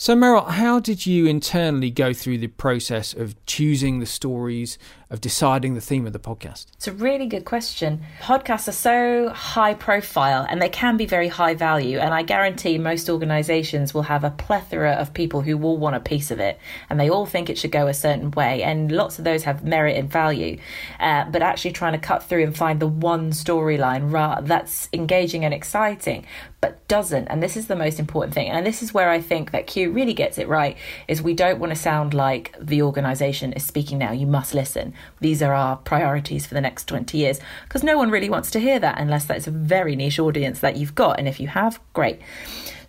So, 0.00 0.14
Meryl, 0.14 0.48
how 0.48 0.78
did 0.78 1.06
you 1.06 1.26
internally 1.26 1.90
go 1.90 2.12
through 2.12 2.38
the 2.38 2.46
process 2.46 3.12
of 3.12 3.34
choosing 3.46 3.98
the 3.98 4.06
stories, 4.06 4.78
of 5.10 5.20
deciding 5.20 5.74
the 5.74 5.80
theme 5.80 6.06
of 6.06 6.12
the 6.12 6.20
podcast? 6.20 6.66
It's 6.74 6.86
a 6.86 6.92
really 6.92 7.26
good 7.26 7.44
question. 7.44 8.02
Podcasts 8.20 8.68
are 8.68 8.72
so 8.72 9.30
high 9.30 9.74
profile 9.74 10.46
and 10.48 10.62
they 10.62 10.68
can 10.68 10.96
be 10.96 11.04
very 11.04 11.26
high 11.26 11.54
value. 11.54 11.98
And 11.98 12.14
I 12.14 12.22
guarantee 12.22 12.78
most 12.78 13.10
organizations 13.10 13.92
will 13.92 14.02
have 14.02 14.22
a 14.22 14.30
plethora 14.30 14.92
of 14.92 15.12
people 15.12 15.40
who 15.40 15.58
will 15.58 15.78
want 15.78 15.96
a 15.96 16.00
piece 16.00 16.30
of 16.30 16.38
it. 16.38 16.60
And 16.88 17.00
they 17.00 17.10
all 17.10 17.26
think 17.26 17.50
it 17.50 17.58
should 17.58 17.72
go 17.72 17.88
a 17.88 17.94
certain 17.94 18.30
way. 18.30 18.62
And 18.62 18.92
lots 18.92 19.18
of 19.18 19.24
those 19.24 19.42
have 19.42 19.64
merit 19.64 19.96
and 19.96 20.08
value. 20.08 20.58
Uh, 21.00 21.28
but 21.28 21.42
actually 21.42 21.72
trying 21.72 21.94
to 21.94 21.98
cut 21.98 22.22
through 22.22 22.44
and 22.44 22.56
find 22.56 22.78
the 22.78 22.86
one 22.86 23.32
storyline 23.32 24.46
that's 24.46 24.88
engaging 24.92 25.44
and 25.44 25.52
exciting 25.52 26.24
but 26.60 26.86
doesn't. 26.88 27.28
And 27.28 27.42
this 27.42 27.56
is 27.56 27.68
the 27.68 27.76
most 27.76 28.00
important 28.00 28.34
thing. 28.34 28.48
And 28.48 28.66
this 28.66 28.82
is 28.82 28.92
where 28.92 29.10
I 29.10 29.20
think 29.20 29.52
that 29.52 29.66
Kew 29.66 29.92
really 29.92 30.14
gets 30.14 30.38
it 30.38 30.48
right 30.48 30.76
is 31.06 31.22
we 31.22 31.34
don't 31.34 31.60
want 31.60 31.70
to 31.70 31.76
sound 31.76 32.14
like 32.14 32.56
the 32.60 32.82
organization 32.82 33.52
is 33.52 33.64
speaking 33.64 33.98
now. 33.98 34.10
You 34.10 34.26
must 34.26 34.54
listen. 34.54 34.92
These 35.20 35.40
are 35.40 35.54
our 35.54 35.76
priorities 35.76 36.46
for 36.46 36.54
the 36.54 36.60
next 36.60 36.86
20 36.86 37.16
years. 37.16 37.38
Because 37.64 37.84
no 37.84 37.96
one 37.96 38.10
really 38.10 38.30
wants 38.30 38.50
to 38.52 38.60
hear 38.60 38.80
that 38.80 38.98
unless 38.98 39.24
that's 39.24 39.46
a 39.46 39.52
very 39.52 39.94
niche 39.94 40.18
audience 40.18 40.58
that 40.60 40.76
you've 40.76 40.96
got. 40.96 41.18
And 41.18 41.28
if 41.28 41.38
you 41.38 41.46
have, 41.48 41.80
great. 41.92 42.20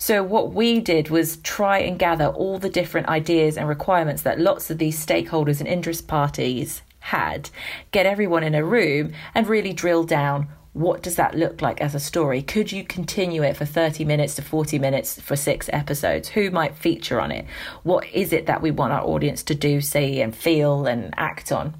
So, 0.02 0.24
what 0.24 0.54
we 0.54 0.80
did 0.80 1.10
was 1.10 1.38
try 1.38 1.80
and 1.80 2.00
gather 2.00 2.28
all 2.28 2.58
the 2.58 2.70
different 2.70 3.10
ideas 3.10 3.58
and 3.58 3.68
requirements 3.68 4.22
that 4.22 4.40
lots 4.40 4.70
of 4.70 4.78
these 4.78 5.06
stakeholders 5.06 5.60
and 5.60 5.68
interest 5.68 6.08
parties 6.08 6.82
had, 7.00 7.50
get 7.92 8.06
everyone 8.06 8.44
in 8.44 8.56
a 8.56 8.64
room, 8.64 9.12
and 9.36 9.48
really 9.48 9.74
drill 9.74 10.06
down 10.06 10.48
what 10.74 11.02
does 11.02 11.16
that 11.16 11.36
look 11.36 11.62
like 11.62 11.82
as 11.82 11.96
a 11.96 12.00
story? 12.00 12.42
Could 12.42 12.72
you 12.72 12.84
continue 12.84 13.44
it 13.44 13.58
for 13.58 13.66
30 13.66 14.06
minutes 14.06 14.36
to 14.36 14.42
40 14.42 14.78
minutes 14.78 15.20
for 15.20 15.36
six 15.36 15.70
episodes? 15.74 16.30
Who 16.30 16.52
might 16.52 16.76
feature 16.76 17.20
on 17.20 17.32
it? 17.32 17.46
What 17.84 18.08
is 18.14 18.32
it 18.32 18.46
that 18.46 18.62
we 18.62 18.72
want 18.72 18.94
our 18.94 19.04
audience 19.04 19.42
to 19.44 19.56
do, 19.56 19.82
see, 19.82 20.22
and 20.22 20.36
feel 20.36 20.86
and 20.86 21.14
act 21.18 21.52
on? 21.52 21.74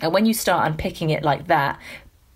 And 0.00 0.12
when 0.12 0.26
you 0.26 0.34
start 0.34 0.66
unpicking 0.66 1.10
it 1.10 1.22
like 1.22 1.46
that, 1.48 1.78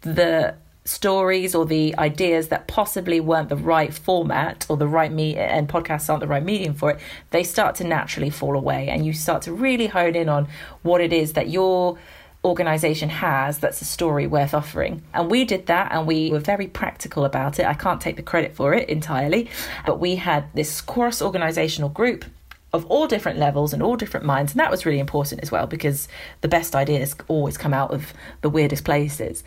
the 0.02 0.54
stories 0.84 1.54
or 1.54 1.66
the 1.66 1.94
ideas 1.98 2.48
that 2.48 2.66
possibly 2.66 3.20
weren't 3.20 3.48
the 3.48 3.56
right 3.56 3.92
format 3.92 4.64
or 4.68 4.76
the 4.76 4.88
right 4.88 5.12
me 5.12 5.36
and 5.36 5.68
podcasts 5.68 6.08
aren't 6.08 6.20
the 6.20 6.26
right 6.26 6.42
medium 6.42 6.74
for 6.74 6.90
it, 6.90 7.00
they 7.30 7.42
start 7.42 7.74
to 7.74 7.84
naturally 7.84 8.30
fall 8.30 8.56
away 8.56 8.88
and 8.88 9.04
you 9.04 9.12
start 9.12 9.42
to 9.42 9.52
really 9.52 9.86
hone 9.86 10.14
in 10.14 10.28
on 10.28 10.48
what 10.82 11.00
it 11.00 11.12
is 11.12 11.34
that 11.34 11.50
you're 11.50 11.98
organization 12.44 13.08
has 13.08 13.58
that's 13.58 13.82
a 13.82 13.84
story 13.84 14.26
worth 14.26 14.54
offering. 14.54 15.02
And 15.12 15.30
we 15.30 15.44
did 15.44 15.66
that 15.66 15.92
and 15.92 16.06
we 16.06 16.30
were 16.30 16.38
very 16.38 16.66
practical 16.66 17.24
about 17.24 17.58
it. 17.58 17.66
I 17.66 17.74
can't 17.74 18.00
take 18.00 18.16
the 18.16 18.22
credit 18.22 18.54
for 18.54 18.74
it 18.74 18.88
entirely, 18.88 19.50
but 19.84 19.98
we 19.98 20.16
had 20.16 20.44
this 20.54 20.80
cross 20.80 21.20
organizational 21.20 21.88
group 21.88 22.24
of 22.72 22.84
all 22.86 23.06
different 23.06 23.38
levels 23.38 23.72
and 23.72 23.82
all 23.82 23.96
different 23.96 24.26
minds. 24.26 24.52
And 24.52 24.60
that 24.60 24.70
was 24.70 24.84
really 24.84 24.98
important 24.98 25.42
as 25.42 25.50
well 25.50 25.66
because 25.66 26.06
the 26.42 26.48
best 26.48 26.76
ideas 26.76 27.16
always 27.26 27.56
come 27.56 27.72
out 27.72 27.92
of 27.92 28.12
the 28.42 28.50
weirdest 28.50 28.84
places. 28.84 29.42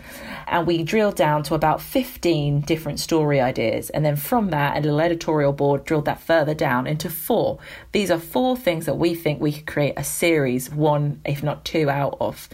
And 0.48 0.66
we 0.66 0.84
drilled 0.84 1.16
down 1.16 1.44
to 1.44 1.54
about 1.54 1.82
15 1.82 2.62
different 2.62 3.00
story 3.00 3.40
ideas. 3.40 3.92
And 3.92 4.04
then 4.04 4.16
from 4.16 4.50
that, 4.50 4.75
a 4.75 4.82
little 4.82 5.00
editorial 5.00 5.54
board 5.54 5.86
drilled 5.86 6.06
that 6.06 6.22
further 6.22 6.56
down 6.56 6.88
into 6.88 7.10
four. 7.10 7.60
These 7.92 8.10
are 8.10 8.20
four 8.20 8.58
things 8.58 8.88
that 8.88 8.98
we 8.98 9.14
think 9.14 9.40
we 9.40 9.51
could 9.51 9.68
create 9.68 9.94
a 9.98 10.04
series, 10.04 10.72
one, 10.72 11.22
if 11.24 11.44
not 11.44 11.64
two, 11.64 11.92
out 11.92 12.18
of. 12.20 12.50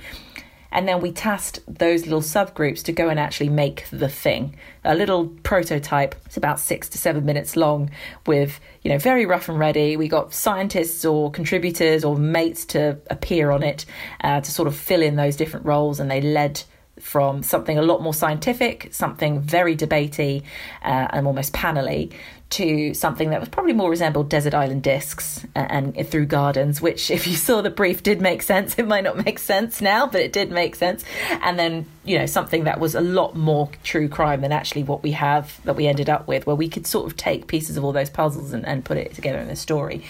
And 0.72 0.88
then 0.88 1.02
we 1.02 1.12
tasked 1.12 1.60
those 1.68 2.04
little 2.04 2.22
subgroups 2.22 2.84
to 2.84 2.92
go 2.92 3.10
and 3.10 3.20
actually 3.20 3.50
make 3.50 3.88
the 3.92 4.10
thing. 4.10 4.56
A 4.84 4.96
little 4.96 5.28
prototype, 5.44 6.16
it's 6.26 6.38
about 6.38 6.60
six 6.60 6.90
to 6.90 6.98
seven 6.98 7.26
minutes 7.26 7.56
long, 7.56 7.90
with, 8.26 8.60
you 8.82 8.92
know, 8.92 8.98
very 8.98 9.26
rough 9.26 9.50
and 9.50 9.60
ready. 9.60 9.98
We 9.98 10.08
got 10.08 10.34
scientists 10.34 11.06
or 11.06 11.32
contributors 11.32 12.04
or 12.04 12.18
mates 12.18 12.66
to 12.68 13.00
appear 13.10 13.52
on 13.52 13.64
it 13.64 13.86
uh, 14.24 14.42
to 14.42 14.52
sort 14.52 14.68
of 14.68 14.76
fill 14.76 15.02
in 15.02 15.16
those 15.16 15.36
different 15.36 15.66
roles, 15.66 16.00
and 16.00 16.12
they 16.12 16.22
led 16.22 16.62
from 17.00 17.44
something 17.44 17.78
a 17.78 17.82
lot 17.82 18.02
more 18.02 18.14
scientific, 18.14 18.90
something 18.92 19.40
very 19.40 19.76
debatey 19.76 20.42
uh, 20.84 21.08
and 21.12 21.28
almost 21.28 21.54
panely, 21.54 22.12
to 22.50 22.94
something 22.94 23.32
that 23.32 23.40
was 23.40 23.50
probably 23.50 23.74
more 23.74 23.90
resembled 23.90 24.30
desert 24.30 24.54
island 24.54 24.82
discs 24.82 25.46
and, 25.54 25.98
and, 25.98 26.08
through 26.08 26.26
gardens 26.26 26.82
which 26.82 27.12
if 27.12 27.28
you 27.28 27.36
saw 27.36 27.62
the 27.62 27.70
brief 27.70 28.04
did 28.04 28.22
make 28.22 28.42
sense. 28.42 28.76
It 28.78 28.88
might 28.88 29.04
not 29.04 29.26
make 29.26 29.40
sense 29.40 29.82
now 29.82 30.08
but 30.08 30.22
it 30.22 30.32
did 30.32 30.52
make 30.52 30.76
sense. 30.76 31.04
And 31.42 31.60
then 31.60 31.86
you 32.06 32.18
know 32.18 32.26
something 32.26 32.64
that 32.64 32.80
was 32.80 32.96
a 32.96 33.02
lot 33.02 33.36
more 33.36 33.70
true 33.84 34.08
crime 34.08 34.42
than 34.42 34.52
actually 34.52 34.84
what 34.84 35.04
we 35.04 35.12
have 35.12 35.60
that 35.66 35.76
we 35.76 35.88
ended 35.88 36.10
up 36.10 36.28
with 36.28 36.48
where 36.48 36.56
we 36.56 36.70
could 36.70 36.88
sort 36.88 37.06
of 37.06 37.18
take 37.18 37.48
pieces 37.48 37.76
of 37.76 37.84
all 37.84 37.92
those 37.92 38.10
puzzles 38.10 38.54
and, 38.54 38.66
and 38.66 38.86
put 38.86 38.98
it 38.98 39.14
together 39.14 39.40
in 39.40 39.50
a 39.50 39.56
story 39.56 40.04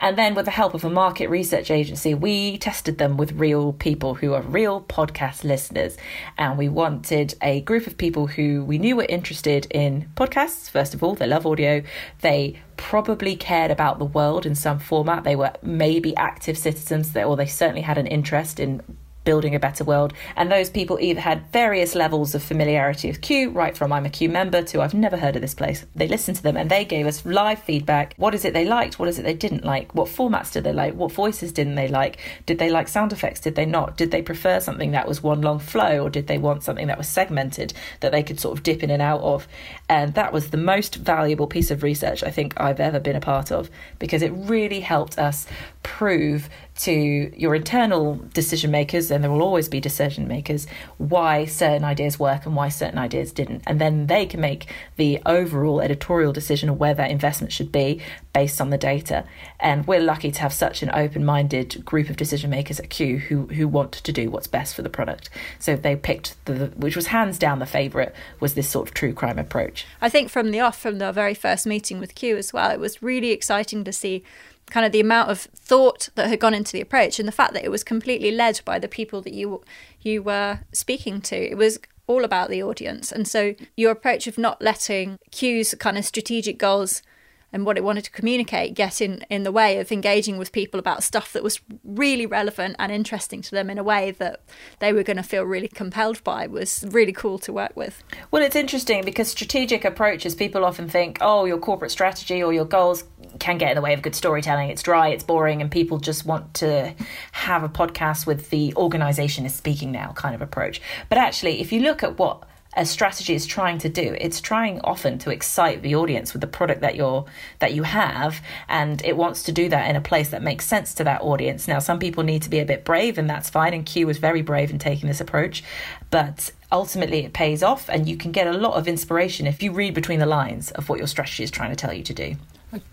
and 0.00 0.16
then, 0.16 0.34
with 0.34 0.46
the 0.46 0.50
help 0.50 0.72
of 0.72 0.82
a 0.82 0.90
market 0.90 1.28
research 1.28 1.70
agency, 1.70 2.14
we 2.14 2.56
tested 2.56 2.96
them 2.96 3.18
with 3.18 3.32
real 3.32 3.74
people 3.74 4.14
who 4.14 4.32
are 4.32 4.40
real 4.40 4.80
podcast 4.80 5.44
listeners. 5.44 5.98
And 6.38 6.56
we 6.56 6.70
wanted 6.70 7.34
a 7.42 7.60
group 7.60 7.86
of 7.86 7.98
people 7.98 8.26
who 8.26 8.64
we 8.64 8.78
knew 8.78 8.96
were 8.96 9.06
interested 9.08 9.66
in 9.70 10.10
podcasts. 10.14 10.70
First 10.70 10.94
of 10.94 11.02
all, 11.02 11.14
they 11.14 11.26
love 11.26 11.46
audio. 11.46 11.82
They 12.22 12.60
probably 12.78 13.36
cared 13.36 13.70
about 13.70 13.98
the 13.98 14.06
world 14.06 14.46
in 14.46 14.54
some 14.54 14.78
format. 14.78 15.24
They 15.24 15.36
were 15.36 15.52
maybe 15.62 16.16
active 16.16 16.56
citizens, 16.56 17.14
or 17.14 17.36
they 17.36 17.46
certainly 17.46 17.82
had 17.82 17.98
an 17.98 18.06
interest 18.06 18.58
in 18.58 18.82
building 19.24 19.54
a 19.54 19.60
better 19.60 19.84
world. 19.84 20.12
And 20.36 20.50
those 20.50 20.70
people 20.70 20.98
either 21.00 21.20
had 21.20 21.46
various 21.52 21.94
levels 21.94 22.34
of 22.34 22.42
familiarity 22.42 23.08
with 23.08 23.20
Kew, 23.20 23.50
right 23.50 23.76
from 23.76 23.92
I'm 23.92 24.06
a 24.06 24.10
Kew 24.10 24.28
member 24.28 24.62
to 24.62 24.80
I've 24.80 24.94
never 24.94 25.16
heard 25.16 25.36
of 25.36 25.42
this 25.42 25.54
place. 25.54 25.84
They 25.94 26.08
listened 26.08 26.36
to 26.38 26.42
them 26.42 26.56
and 26.56 26.70
they 26.70 26.84
gave 26.84 27.06
us 27.06 27.24
live 27.24 27.62
feedback. 27.62 28.14
What 28.16 28.34
is 28.34 28.44
it 28.44 28.54
they 28.54 28.64
liked? 28.64 28.98
What 28.98 29.08
is 29.08 29.18
it 29.18 29.22
they 29.22 29.34
didn't 29.34 29.64
like? 29.64 29.94
What 29.94 30.08
formats 30.08 30.52
did 30.52 30.64
they 30.64 30.72
like? 30.72 30.94
What 30.94 31.12
voices 31.12 31.52
didn't 31.52 31.74
they 31.74 31.88
like? 31.88 32.18
Did 32.46 32.58
they 32.58 32.70
like 32.70 32.88
sound 32.88 33.12
effects? 33.12 33.40
Did 33.40 33.54
they 33.54 33.66
not? 33.66 33.96
Did 33.96 34.10
they 34.10 34.22
prefer 34.22 34.60
something 34.60 34.92
that 34.92 35.08
was 35.08 35.22
one 35.22 35.42
long 35.42 35.58
flow 35.58 36.04
or 36.04 36.10
did 36.10 36.26
they 36.26 36.38
want 36.38 36.62
something 36.62 36.86
that 36.86 36.98
was 36.98 37.08
segmented 37.08 37.72
that 38.00 38.12
they 38.12 38.22
could 38.22 38.40
sort 38.40 38.56
of 38.56 38.62
dip 38.62 38.82
in 38.82 38.90
and 38.90 39.02
out 39.02 39.20
of? 39.20 39.46
And 39.90 40.14
that 40.14 40.32
was 40.32 40.50
the 40.50 40.56
most 40.56 40.94
valuable 40.94 41.48
piece 41.48 41.72
of 41.72 41.82
research 41.82 42.22
I 42.22 42.30
think 42.30 42.54
I've 42.56 42.78
ever 42.78 43.00
been 43.00 43.16
a 43.16 43.20
part 43.20 43.50
of 43.50 43.68
because 43.98 44.22
it 44.22 44.30
really 44.30 44.78
helped 44.78 45.18
us 45.18 45.48
prove 45.82 46.48
to 46.82 46.92
your 47.36 47.56
internal 47.56 48.14
decision 48.32 48.70
makers, 48.70 49.10
and 49.10 49.24
there 49.24 49.32
will 49.32 49.42
always 49.42 49.68
be 49.68 49.80
decision 49.80 50.28
makers, 50.28 50.68
why 50.98 51.44
certain 51.44 51.82
ideas 51.82 52.20
work 52.20 52.46
and 52.46 52.54
why 52.54 52.68
certain 52.68 52.98
ideas 52.98 53.32
didn't. 53.32 53.64
And 53.66 53.80
then 53.80 54.06
they 54.06 54.26
can 54.26 54.40
make 54.40 54.72
the 54.94 55.20
overall 55.26 55.80
editorial 55.80 56.32
decision 56.32 56.68
of 56.68 56.78
where 56.78 56.94
that 56.94 57.10
investment 57.10 57.52
should 57.52 57.72
be 57.72 58.00
based 58.32 58.60
on 58.60 58.70
the 58.70 58.78
data. 58.78 59.24
And 59.58 59.86
we're 59.86 60.00
lucky 60.00 60.30
to 60.30 60.40
have 60.40 60.52
such 60.52 60.82
an 60.82 60.90
open 60.92 61.24
minded 61.24 61.84
group 61.84 62.08
of 62.08 62.16
decision 62.16 62.50
makers 62.50 62.78
at 62.78 62.90
Kew 62.90 63.18
who, 63.18 63.46
who 63.46 63.66
want 63.66 63.92
to 63.92 64.12
do 64.12 64.30
what's 64.30 64.46
best 64.46 64.74
for 64.74 64.82
the 64.82 64.88
product. 64.88 65.30
So 65.58 65.76
they 65.76 65.96
picked 65.96 66.42
the, 66.44 66.66
which 66.76 66.96
was 66.96 67.08
hands 67.08 67.38
down 67.38 67.58
the 67.58 67.66
favourite, 67.66 68.12
was 68.38 68.54
this 68.54 68.68
sort 68.68 68.88
of 68.88 68.94
true 68.94 69.12
crime 69.12 69.38
approach. 69.38 69.86
I 70.00 70.08
think 70.08 70.30
from 70.30 70.50
the 70.50 70.60
off, 70.60 70.78
from 70.78 70.98
the 70.98 71.12
very 71.12 71.34
first 71.34 71.66
meeting 71.66 71.98
with 71.98 72.14
Kew 72.14 72.36
as 72.36 72.52
well, 72.52 72.70
it 72.70 72.80
was 72.80 73.02
really 73.02 73.30
exciting 73.30 73.84
to 73.84 73.92
see 73.92 74.22
kind 74.70 74.86
of 74.86 74.92
the 74.92 75.00
amount 75.00 75.30
of 75.30 75.40
thought 75.40 76.10
that 76.14 76.28
had 76.28 76.38
gone 76.38 76.54
into 76.54 76.72
the 76.72 76.80
approach 76.80 77.18
and 77.18 77.26
the 77.26 77.32
fact 77.32 77.54
that 77.54 77.64
it 77.64 77.70
was 77.70 77.82
completely 77.82 78.30
led 78.30 78.60
by 78.64 78.78
the 78.78 78.86
people 78.86 79.20
that 79.20 79.32
you 79.32 79.62
you 80.00 80.22
were 80.22 80.60
speaking 80.72 81.20
to. 81.20 81.36
It 81.36 81.56
was 81.56 81.78
all 82.06 82.24
about 82.24 82.50
the 82.50 82.62
audience. 82.62 83.12
And 83.12 83.26
so 83.26 83.54
your 83.76 83.92
approach 83.92 84.26
of 84.26 84.38
not 84.38 84.60
letting 84.60 85.18
Kew's 85.30 85.74
kind 85.74 85.96
of 85.96 86.04
strategic 86.04 86.58
goals 86.58 87.02
and 87.52 87.66
what 87.66 87.76
it 87.76 87.84
wanted 87.84 88.04
to 88.04 88.10
communicate 88.10 88.74
get 88.74 89.00
in, 89.00 89.24
in 89.28 89.42
the 89.42 89.52
way 89.52 89.78
of 89.78 89.90
engaging 89.90 90.38
with 90.38 90.52
people 90.52 90.78
about 90.78 91.02
stuff 91.02 91.32
that 91.32 91.42
was 91.42 91.60
really 91.84 92.26
relevant 92.26 92.76
and 92.78 92.92
interesting 92.92 93.42
to 93.42 93.50
them 93.50 93.70
in 93.70 93.78
a 93.78 93.82
way 93.82 94.10
that 94.12 94.40
they 94.78 94.92
were 94.92 95.02
going 95.02 95.16
to 95.16 95.22
feel 95.22 95.42
really 95.42 95.68
compelled 95.68 96.22
by 96.24 96.46
was 96.46 96.84
really 96.90 97.12
cool 97.12 97.38
to 97.38 97.52
work 97.52 97.72
with. 97.74 98.02
Well, 98.30 98.42
it's 98.42 98.56
interesting 98.56 99.04
because 99.04 99.28
strategic 99.28 99.84
approaches, 99.84 100.34
people 100.34 100.64
often 100.64 100.88
think, 100.88 101.18
oh, 101.20 101.44
your 101.44 101.58
corporate 101.58 101.90
strategy 101.90 102.42
or 102.42 102.52
your 102.52 102.64
goals 102.64 103.04
can 103.38 103.58
get 103.58 103.70
in 103.70 103.74
the 103.74 103.82
way 103.82 103.94
of 103.94 104.02
good 104.02 104.14
storytelling. 104.14 104.70
It's 104.70 104.82
dry, 104.82 105.08
it's 105.08 105.24
boring, 105.24 105.60
and 105.60 105.70
people 105.70 105.98
just 105.98 106.26
want 106.26 106.54
to 106.54 106.94
have 107.32 107.62
a 107.62 107.68
podcast 107.68 108.26
with 108.26 108.50
the 108.50 108.74
organization 108.74 109.46
is 109.46 109.54
speaking 109.54 109.92
now 109.92 110.12
kind 110.14 110.34
of 110.34 110.42
approach. 110.42 110.80
But 111.08 111.18
actually, 111.18 111.60
if 111.60 111.72
you 111.72 111.80
look 111.80 112.02
at 112.02 112.18
what 112.18 112.44
a 112.76 112.86
strategy 112.86 113.34
is 113.34 113.46
trying 113.46 113.78
to 113.78 113.88
do. 113.88 114.16
It's 114.20 114.40
trying 114.40 114.80
often 114.82 115.18
to 115.20 115.30
excite 115.30 115.82
the 115.82 115.96
audience 115.96 116.32
with 116.32 116.40
the 116.40 116.46
product 116.46 116.82
that 116.82 116.94
you're 116.94 117.24
that 117.58 117.74
you 117.74 117.82
have 117.82 118.40
and 118.68 119.04
it 119.04 119.16
wants 119.16 119.42
to 119.44 119.52
do 119.52 119.68
that 119.68 119.90
in 119.90 119.96
a 119.96 120.00
place 120.00 120.28
that 120.30 120.42
makes 120.42 120.66
sense 120.66 120.94
to 120.94 121.04
that 121.04 121.20
audience. 121.22 121.66
Now 121.66 121.80
some 121.80 121.98
people 121.98 122.22
need 122.22 122.42
to 122.42 122.50
be 122.50 122.60
a 122.60 122.64
bit 122.64 122.84
brave 122.84 123.18
and 123.18 123.28
that's 123.28 123.50
fine 123.50 123.74
and 123.74 123.84
Kew 123.84 124.06
was 124.06 124.18
very 124.18 124.42
brave 124.42 124.70
in 124.70 124.78
taking 124.78 125.08
this 125.08 125.20
approach 125.20 125.64
but 126.10 126.52
ultimately 126.70 127.24
it 127.24 127.32
pays 127.32 127.62
off 127.62 127.88
and 127.88 128.08
you 128.08 128.16
can 128.16 128.30
get 128.30 128.46
a 128.46 128.52
lot 128.52 128.74
of 128.74 128.86
inspiration 128.86 129.48
if 129.48 129.62
you 129.62 129.72
read 129.72 129.92
between 129.92 130.20
the 130.20 130.26
lines 130.26 130.70
of 130.72 130.88
what 130.88 130.98
your 130.98 131.08
strategy 131.08 131.42
is 131.42 131.50
trying 131.50 131.70
to 131.70 131.76
tell 131.76 131.92
you 131.92 132.04
to 132.04 132.14
do. 132.14 132.36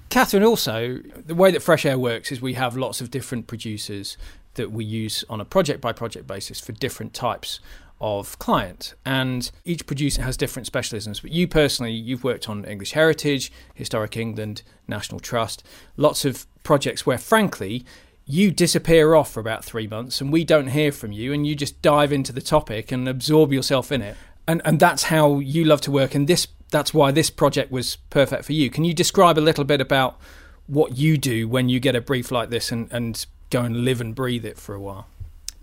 Catherine, 0.10 0.44
also, 0.44 0.98
the 0.98 1.36
way 1.36 1.52
that 1.52 1.62
Fresh 1.62 1.86
Air 1.86 2.00
works 2.00 2.32
is 2.32 2.42
we 2.42 2.56
have 2.56 2.76
lots 2.76 3.00
of 3.00 3.12
different 3.12 3.46
producers 3.46 4.18
that 4.56 4.72
we 4.72 4.84
use 4.84 5.24
on 5.30 5.40
a 5.40 5.46
project 5.46 5.82
by 5.82 5.94
project 5.94 6.26
basis 6.26 6.60
for 6.60 6.72
different 6.72 7.14
types 7.14 7.60
of 8.00 8.38
client. 8.40 8.94
And 9.06 9.50
each 9.66 9.86
producer 9.86 10.22
has 10.22 10.38
different 10.38 10.72
specialisms. 10.72 11.22
But 11.22 11.32
you 11.32 11.48
personally, 11.48 11.94
you've 11.94 12.24
worked 12.24 12.50
on 12.50 12.66
English 12.66 12.92
Heritage, 12.92 13.52
Historic 13.74 14.18
England, 14.18 14.62
National 14.88 15.20
Trust, 15.20 15.64
lots 15.96 16.26
of 16.26 16.46
projects 16.64 17.06
where, 17.06 17.18
frankly, 17.18 17.86
you 18.26 18.52
disappear 18.52 19.16
off 19.16 19.32
for 19.32 19.40
about 19.40 19.64
three 19.64 19.88
months 19.88 20.20
and 20.20 20.34
we 20.34 20.44
don't 20.44 20.68
hear 20.68 20.92
from 20.92 21.14
you 21.14 21.32
and 21.32 21.48
you 21.48 21.56
just 21.56 21.82
dive 21.82 22.12
into 22.12 22.34
the 22.34 22.42
topic 22.42 22.92
and 22.92 23.08
absorb 23.08 23.54
yourself 23.54 23.92
in 23.92 24.02
it. 24.02 24.18
And, 24.48 24.62
and 24.66 24.80
that's 24.80 25.04
how 25.04 25.40
you 25.40 25.64
love 25.64 25.82
to 25.82 25.92
work. 25.92 26.14
And 26.14 26.28
this 26.28 26.48
that's 26.70 26.94
why 26.94 27.12
this 27.12 27.30
project 27.30 27.72
was 27.72 27.96
perfect 28.10 28.44
for 28.44 28.52
you. 28.52 28.70
Can 28.70 28.84
you 28.84 28.94
describe 28.94 29.38
a 29.38 29.42
little 29.42 29.64
bit 29.64 29.80
about 29.80 30.20
what 30.68 30.98
you 30.98 31.18
do 31.18 31.48
when 31.48 31.70
you 31.70 31.80
get 31.80 31.96
a 31.96 32.02
brief 32.02 32.30
like 32.30 32.50
this 32.50 32.72
and, 32.74 32.92
and 32.92 33.26
go 33.50 33.62
and 33.62 33.86
live 33.86 34.02
and 34.02 34.14
breathe 34.14 34.44
it 34.44 34.58
for 34.58 34.76
a 34.76 34.80
while? 34.80 35.08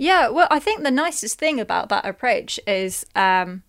Yeah, 0.04 0.28
well, 0.28 0.48
I 0.50 0.58
think 0.58 0.82
the 0.82 0.90
nicest 0.90 1.38
thing 1.38 1.58
about 1.58 1.88
that 1.88 2.04
approach 2.04 2.60
is, 2.66 3.06
um, 3.16 3.62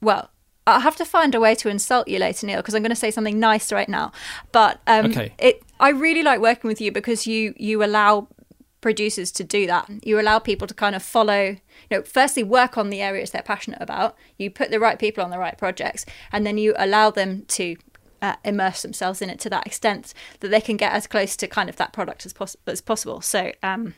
well, 0.00 0.30
I'll 0.64 0.78
have 0.78 0.94
to 0.94 1.04
find 1.04 1.34
a 1.34 1.40
way 1.40 1.56
to 1.56 1.68
insult 1.68 2.06
you 2.06 2.20
later, 2.20 2.46
Neil, 2.46 2.58
because 2.58 2.74
I'm 2.74 2.82
going 2.82 2.90
to 2.90 2.96
say 2.96 3.10
something 3.10 3.40
nice 3.40 3.72
right 3.72 3.88
now. 3.88 4.12
But 4.52 4.80
um, 4.86 5.06
okay. 5.06 5.34
it, 5.40 5.60
I 5.80 5.88
really 5.88 6.22
like 6.22 6.40
working 6.40 6.68
with 6.68 6.80
you 6.80 6.92
because 6.92 7.26
you 7.26 7.52
you 7.56 7.82
allow 7.82 8.28
producers 8.80 9.32
to 9.32 9.42
do 9.42 9.66
that. 9.66 9.90
You 10.04 10.20
allow 10.20 10.38
people 10.38 10.68
to 10.68 10.74
kind 10.74 10.94
of 10.94 11.02
follow, 11.02 11.42
you 11.42 11.58
know, 11.90 12.02
firstly 12.02 12.44
work 12.44 12.78
on 12.78 12.90
the 12.90 13.00
areas 13.00 13.32
they're 13.32 13.42
passionate 13.42 13.82
about. 13.82 14.14
You 14.38 14.52
put 14.52 14.70
the 14.70 14.78
right 14.78 15.00
people 15.00 15.24
on 15.24 15.30
the 15.30 15.38
right 15.38 15.58
projects, 15.58 16.06
and 16.30 16.46
then 16.46 16.58
you 16.58 16.74
allow 16.78 17.10
them 17.10 17.44
to 17.58 17.74
uh, 18.22 18.36
immerse 18.44 18.82
themselves 18.82 19.20
in 19.20 19.28
it 19.28 19.40
to 19.40 19.50
that 19.50 19.66
extent 19.66 20.14
that 20.38 20.48
they 20.52 20.60
can 20.60 20.76
get 20.76 20.92
as 20.92 21.08
close 21.08 21.34
to 21.34 21.48
kind 21.48 21.68
of 21.68 21.74
that 21.74 21.92
product 21.92 22.24
as, 22.24 22.32
pos- 22.32 22.56
as 22.68 22.80
possible. 22.80 23.20
So, 23.20 23.50
um, 23.64 23.94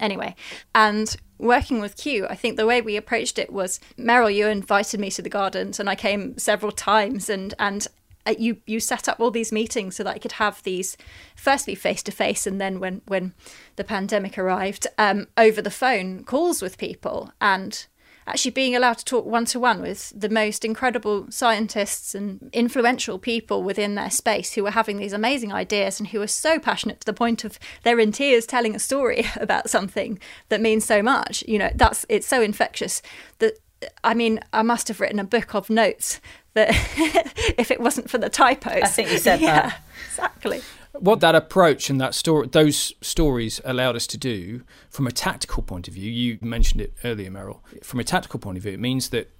Anyway, 0.00 0.34
and 0.74 1.16
working 1.38 1.80
with 1.80 1.96
Kew, 1.96 2.26
I 2.28 2.34
think 2.34 2.56
the 2.56 2.66
way 2.66 2.80
we 2.80 2.96
approached 2.96 3.38
it 3.38 3.52
was 3.52 3.80
Meryl, 3.98 4.34
you 4.34 4.46
invited 4.46 5.00
me 5.00 5.10
to 5.10 5.22
the 5.22 5.28
gardens, 5.28 5.78
and 5.78 5.88
I 5.88 5.94
came 5.94 6.36
several 6.38 6.72
times, 6.72 7.30
and 7.30 7.54
and 7.58 7.86
uh, 8.26 8.34
you 8.38 8.58
you 8.66 8.80
set 8.80 9.08
up 9.08 9.20
all 9.20 9.30
these 9.30 9.52
meetings 9.52 9.96
so 9.96 10.04
that 10.04 10.14
I 10.14 10.18
could 10.18 10.32
have 10.32 10.62
these 10.62 10.96
firstly 11.36 11.74
face 11.74 12.02
to 12.04 12.12
face, 12.12 12.46
and 12.46 12.60
then 12.60 12.80
when 12.80 13.02
when 13.06 13.32
the 13.76 13.84
pandemic 13.84 14.38
arrived, 14.38 14.86
um, 14.98 15.28
over 15.36 15.62
the 15.62 15.70
phone 15.70 16.24
calls 16.24 16.60
with 16.60 16.78
people, 16.78 17.32
and 17.40 17.86
actually 18.28 18.50
being 18.50 18.76
allowed 18.76 18.98
to 18.98 19.04
talk 19.04 19.24
one 19.24 19.44
to 19.46 19.58
one 19.58 19.80
with 19.80 20.12
the 20.14 20.28
most 20.28 20.64
incredible 20.64 21.26
scientists 21.30 22.14
and 22.14 22.50
influential 22.52 23.18
people 23.18 23.62
within 23.62 23.94
their 23.94 24.10
space 24.10 24.54
who 24.54 24.62
were 24.62 24.70
having 24.70 24.98
these 24.98 25.12
amazing 25.12 25.52
ideas 25.52 25.98
and 25.98 26.08
who 26.08 26.18
were 26.18 26.26
so 26.26 26.58
passionate 26.58 27.00
to 27.00 27.06
the 27.06 27.12
point 27.12 27.44
of 27.44 27.58
they're 27.82 27.98
in 27.98 28.12
tears 28.12 28.46
telling 28.46 28.74
a 28.74 28.78
story 28.78 29.26
about 29.36 29.70
something 29.70 30.18
that 30.48 30.60
means 30.60 30.84
so 30.84 31.02
much. 31.02 31.42
You 31.48 31.58
know, 31.58 31.70
that's 31.74 32.04
it's 32.08 32.26
so 32.26 32.42
infectious 32.42 33.02
that 33.38 33.58
I 34.02 34.14
mean, 34.14 34.40
I 34.52 34.62
must 34.62 34.88
have 34.88 35.00
written 35.00 35.20
a 35.20 35.24
book 35.24 35.54
of 35.54 35.70
notes 35.70 36.20
that 36.54 36.70
if 37.58 37.70
it 37.70 37.80
wasn't 37.80 38.10
for 38.10 38.18
the 38.18 38.28
typos. 38.28 38.82
I 38.82 38.88
think 38.88 39.10
you 39.10 39.18
said 39.18 39.40
yeah, 39.40 39.68
that. 39.68 39.82
Exactly 40.08 40.62
what 41.00 41.20
that 41.20 41.34
approach 41.34 41.90
and 41.90 42.00
that 42.00 42.14
story, 42.14 42.48
those 42.48 42.94
stories 43.00 43.60
allowed 43.64 43.96
us 43.96 44.06
to 44.08 44.18
do 44.18 44.62
from 44.90 45.06
a 45.06 45.12
tactical 45.12 45.62
point 45.62 45.88
of 45.88 45.94
view, 45.94 46.10
you 46.10 46.38
mentioned 46.40 46.80
it 46.80 46.94
earlier, 47.04 47.30
Meryl. 47.30 47.60
From 47.82 48.00
a 48.00 48.04
tactical 48.04 48.40
point 48.40 48.56
of 48.56 48.62
view, 48.62 48.72
it 48.72 48.80
means 48.80 49.10
that 49.10 49.30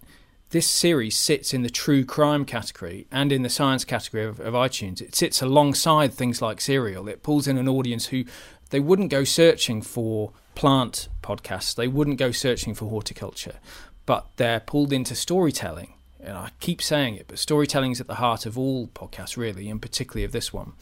this 0.51 0.67
series 0.67 1.17
sits 1.17 1.53
in 1.53 1.63
the 1.63 1.71
true 1.71 2.05
crime 2.05 2.45
category 2.45 3.07
and 3.13 3.33
in 3.33 3.43
the 3.43 3.51
science 3.51 3.85
category 3.85 4.25
of, 4.25 4.41
of 4.41 4.55
iTunes. 4.55 5.01
It 5.01 5.15
sits 5.15 5.43
alongside 5.43 6.15
things 6.15 6.41
like 6.41 6.61
Serial. 6.61 7.09
It 7.09 7.23
pulls 7.23 7.47
in 7.47 7.59
an 7.59 7.69
audience 7.69 8.07
who 8.07 8.25
they 8.71 8.81
wouldn't 8.81 9.11
go 9.11 9.25
searching 9.25 9.83
for 9.83 10.33
plant 10.55 11.09
podcasts, 11.23 11.75
they 11.75 11.89
wouldn't 11.89 12.19
go 12.19 12.33
searching 12.33 12.75
for 12.75 12.89
horticulture, 12.89 13.61
but 14.07 14.27
they're 14.37 14.61
pulled 14.61 14.93
into 14.93 15.15
storytelling. 15.15 15.95
And 16.21 16.37
I 16.37 16.51
keep 16.59 16.83
saying 16.83 17.15
it, 17.15 17.29
but 17.29 17.39
storytelling 17.39 17.93
is 17.93 18.01
at 18.01 18.09
the 18.09 18.17
heart 18.17 18.45
of 18.45 18.59
all 18.59 18.89
podcasts, 18.89 19.37
really, 19.37 19.71
and 19.71 19.81
particularly 19.81 20.25
of 20.25 20.33
this 20.33 20.53
one. 20.53 20.73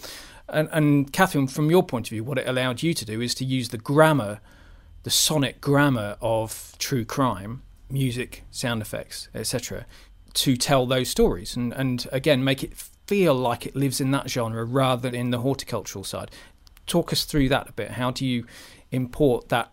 And, 0.48 0.68
and 0.72 1.12
Catherine, 1.12 1.48
from 1.48 1.70
your 1.70 1.82
point 1.82 2.06
of 2.06 2.10
view, 2.10 2.24
what 2.24 2.38
it 2.38 2.48
allowed 2.48 2.82
you 2.82 2.94
to 2.94 3.04
do 3.04 3.20
is 3.20 3.34
to 3.36 3.44
use 3.44 3.70
the 3.70 3.78
grammar, 3.78 4.40
the 5.02 5.10
sonic 5.10 5.60
grammar 5.60 6.16
of 6.20 6.74
true 6.78 7.04
crime, 7.04 7.62
music, 7.90 8.44
sound 8.50 8.82
effects, 8.82 9.28
etc., 9.34 9.86
to 10.34 10.56
tell 10.56 10.86
those 10.86 11.08
stories, 11.08 11.56
and 11.56 11.72
and 11.72 12.06
again 12.12 12.44
make 12.44 12.62
it 12.62 12.76
feel 12.76 13.34
like 13.34 13.64
it 13.64 13.74
lives 13.74 14.00
in 14.00 14.10
that 14.10 14.28
genre 14.28 14.64
rather 14.64 15.10
than 15.10 15.18
in 15.18 15.30
the 15.30 15.38
horticultural 15.38 16.04
side. 16.04 16.30
Talk 16.86 17.12
us 17.12 17.24
through 17.24 17.48
that 17.48 17.70
a 17.70 17.72
bit. 17.72 17.92
How 17.92 18.10
do 18.10 18.26
you 18.26 18.46
import 18.90 19.48
that? 19.48 19.72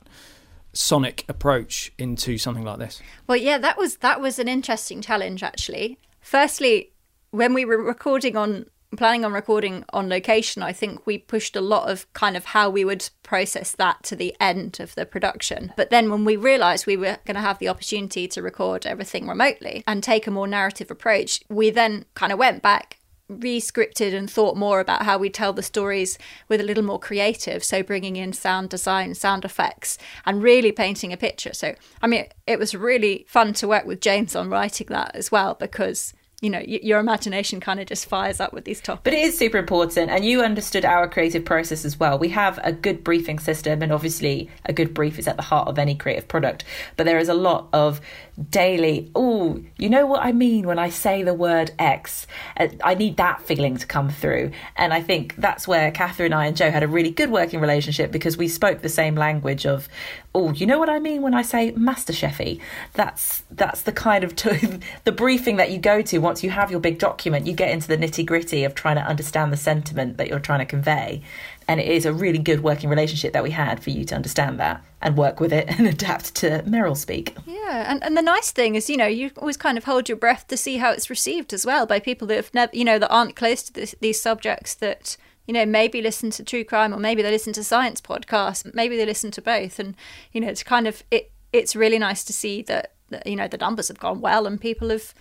sonic 0.75 1.23
approach 1.29 1.91
into 1.99 2.35
something 2.35 2.63
like 2.63 2.79
this 2.79 2.99
well 3.27 3.37
yeah 3.37 3.59
that 3.59 3.77
was 3.77 3.97
that 3.97 4.19
was 4.19 4.39
an 4.39 4.47
interesting 4.47 5.03
challenge 5.03 5.43
actually 5.43 5.99
firstly 6.19 6.91
when 7.29 7.53
we 7.53 7.63
were 7.63 7.77
recording 7.77 8.35
on 8.35 8.65
planning 8.97 9.25
on 9.25 9.33
recording 9.33 9.85
on 9.91 10.09
location, 10.09 10.63
I 10.63 10.73
think 10.73 11.05
we 11.05 11.17
pushed 11.17 11.55
a 11.55 11.61
lot 11.61 11.89
of 11.89 12.11
kind 12.13 12.37
of 12.37 12.45
how 12.45 12.69
we 12.69 12.85
would 12.85 13.09
process 13.23 13.71
that 13.73 14.03
to 14.03 14.15
the 14.15 14.35
end 14.39 14.79
of 14.79 14.95
the 14.95 15.05
production. 15.05 15.73
But 15.75 15.89
then 15.89 16.09
when 16.09 16.25
we 16.25 16.35
realized 16.35 16.85
we 16.85 16.97
were 16.97 17.17
going 17.25 17.35
to 17.35 17.41
have 17.41 17.59
the 17.59 17.69
opportunity 17.69 18.27
to 18.29 18.41
record 18.41 18.85
everything 18.85 19.27
remotely 19.27 19.83
and 19.87 20.03
take 20.03 20.27
a 20.27 20.31
more 20.31 20.47
narrative 20.47 20.91
approach, 20.91 21.41
we 21.49 21.69
then 21.69 22.05
kind 22.15 22.31
of 22.31 22.39
went 22.39 22.61
back 22.61 22.99
re-scripted 23.29 24.13
and 24.13 24.29
thought 24.29 24.57
more 24.57 24.79
about 24.79 25.03
how 25.03 25.17
we 25.17 25.29
tell 25.29 25.53
the 25.53 25.63
stories 25.63 26.17
with 26.49 26.59
a 26.59 26.63
little 26.63 26.83
more 26.83 26.99
creative 26.99 27.63
so 27.63 27.81
bringing 27.81 28.15
in 28.15 28.33
sound 28.33 28.69
design 28.69 29.13
sound 29.15 29.45
effects 29.45 29.97
and 30.25 30.43
really 30.43 30.71
painting 30.71 31.13
a 31.13 31.17
picture 31.17 31.53
so 31.53 31.73
i 32.01 32.07
mean 32.07 32.25
it 32.45 32.59
was 32.59 32.75
really 32.75 33.25
fun 33.27 33.53
to 33.53 33.67
work 33.67 33.85
with 33.85 34.01
james 34.01 34.35
on 34.35 34.49
writing 34.49 34.87
that 34.89 35.15
as 35.15 35.31
well 35.31 35.55
because 35.55 36.13
you 36.43 36.49
know 36.49 36.59
y- 36.59 36.79
your 36.83 36.99
imagination 36.99 37.59
kind 37.59 37.79
of 37.79 37.87
just 37.87 38.05
fires 38.05 38.39
up 38.39 38.53
with 38.53 38.65
these 38.65 38.81
topics. 38.81 39.03
But 39.03 39.13
it 39.13 39.19
is 39.19 39.37
super 39.37 39.57
important 39.57 40.09
and 40.11 40.23
you 40.23 40.43
understood 40.43 40.85
our 40.85 41.07
creative 41.07 41.45
process 41.45 41.85
as 41.85 41.99
well. 41.99 42.19
We 42.19 42.29
have 42.29 42.59
a 42.63 42.71
good 42.71 43.03
briefing 43.03 43.39
system 43.39 43.81
and 43.81 43.91
obviously 43.91 44.49
a 44.65 44.73
good 44.73 44.93
brief 44.93 45.17
is 45.17 45.27
at 45.27 45.37
the 45.37 45.43
heart 45.43 45.67
of 45.67 45.79
any 45.79 45.95
creative 45.95 46.27
product 46.27 46.65
but 46.97 47.05
there 47.05 47.17
is 47.17 47.29
a 47.29 47.33
lot 47.33 47.69
of 47.73 48.01
daily 48.49 49.11
oh 49.15 49.63
you 49.77 49.89
know 49.89 50.07
what 50.07 50.23
i 50.23 50.31
mean 50.31 50.65
when 50.65 50.79
i 50.79 50.89
say 50.89 51.21
the 51.21 51.33
word 51.33 51.71
x 51.77 52.25
uh, 52.57 52.67
i 52.83 52.95
need 52.95 53.15
that 53.17 53.41
feeling 53.41 53.77
to 53.77 53.85
come 53.85 54.09
through 54.09 54.49
and 54.75 54.91
i 54.91 55.01
think 55.01 55.35
that's 55.35 55.67
where 55.67 55.91
catherine 55.91 56.33
and 56.33 56.41
i 56.41 56.45
and 56.47 56.57
joe 56.57 56.71
had 56.71 56.81
a 56.81 56.87
really 56.87 57.11
good 57.11 57.29
working 57.29 57.59
relationship 57.59 58.11
because 58.11 58.35
we 58.35 58.47
spoke 58.47 58.81
the 58.81 58.89
same 58.89 59.15
language 59.15 59.65
of 59.65 59.87
oh, 60.35 60.51
you 60.51 60.65
know 60.65 60.79
what 60.79 60.89
I 60.89 60.99
mean 60.99 61.21
when 61.21 61.33
I 61.33 61.41
say 61.43 61.71
master 61.71 62.13
chefy? 62.13 62.59
That's 62.93 63.43
that's 63.51 63.83
the 63.83 63.91
kind 63.91 64.23
of 64.23 64.35
t- 64.35 64.79
the 65.03 65.11
briefing 65.11 65.57
that 65.57 65.71
you 65.71 65.77
go 65.77 66.01
to 66.01 66.17
once 66.19 66.43
you 66.43 66.49
have 66.49 66.71
your 66.71 66.79
big 66.79 66.99
document. 66.99 67.47
You 67.47 67.53
get 67.53 67.69
into 67.69 67.87
the 67.87 67.97
nitty 67.97 68.25
gritty 68.25 68.63
of 68.63 68.75
trying 68.75 68.95
to 68.95 69.03
understand 69.03 69.53
the 69.53 69.57
sentiment 69.57 70.17
that 70.17 70.27
you're 70.27 70.39
trying 70.39 70.59
to 70.59 70.65
convey, 70.65 71.21
and 71.67 71.79
it 71.79 71.87
is 71.87 72.05
a 72.05 72.13
really 72.13 72.39
good 72.39 72.63
working 72.63 72.89
relationship 72.89 73.33
that 73.33 73.43
we 73.43 73.51
had 73.51 73.83
for 73.83 73.89
you 73.89 74.05
to 74.05 74.15
understand 74.15 74.59
that 74.59 74.83
and 75.01 75.17
work 75.17 75.39
with 75.39 75.53
it 75.53 75.67
and 75.77 75.87
adapt 75.87 76.35
to 76.35 76.63
Meryl 76.65 76.97
speak. 76.97 77.35
Yeah, 77.45 77.91
and, 77.91 78.03
and 78.03 78.17
the 78.17 78.21
nice 78.21 78.51
thing 78.51 78.75
is, 78.75 78.89
you 78.89 78.97
know, 78.97 79.07
you 79.07 79.31
always 79.37 79.57
kind 79.57 79.77
of 79.77 79.83
hold 79.83 80.09
your 80.09 80.17
breath 80.17 80.47
to 80.47 80.57
see 80.57 80.77
how 80.77 80.91
it's 80.91 81.09
received 81.09 81.53
as 81.53 81.65
well 81.65 81.85
by 81.85 81.99
people 81.99 82.27
that 82.27 82.35
have 82.35 82.53
never, 82.53 82.75
you 82.75 82.85
know, 82.85 82.99
that 82.99 83.11
aren't 83.11 83.35
close 83.35 83.63
to 83.63 83.73
this, 83.73 83.95
these 84.01 84.21
subjects 84.21 84.73
that 84.75 85.17
you 85.45 85.53
know, 85.53 85.65
maybe 85.65 86.01
listen 86.01 86.29
to 86.31 86.43
true 86.43 86.63
crime 86.63 86.93
or 86.93 86.97
maybe 86.99 87.21
they 87.21 87.31
listen 87.31 87.53
to 87.53 87.63
science 87.63 87.99
podcasts, 87.99 88.73
maybe 88.73 88.95
they 88.95 89.05
listen 89.05 89.31
to 89.31 89.41
both. 89.41 89.79
And, 89.79 89.95
you 90.31 90.39
know, 90.39 90.47
it's 90.47 90.63
kind 90.63 90.87
of, 90.87 91.03
it, 91.11 91.31
it's 91.51 91.75
really 91.75 91.99
nice 91.99 92.23
to 92.25 92.33
see 92.33 92.61
that, 92.63 92.93
that, 93.09 93.27
you 93.27 93.35
know, 93.35 93.47
the 93.47 93.57
numbers 93.57 93.89
have 93.89 93.99
gone 93.99 94.21
well 94.21 94.47
and 94.47 94.59
people 94.59 94.89
have, 94.89 95.13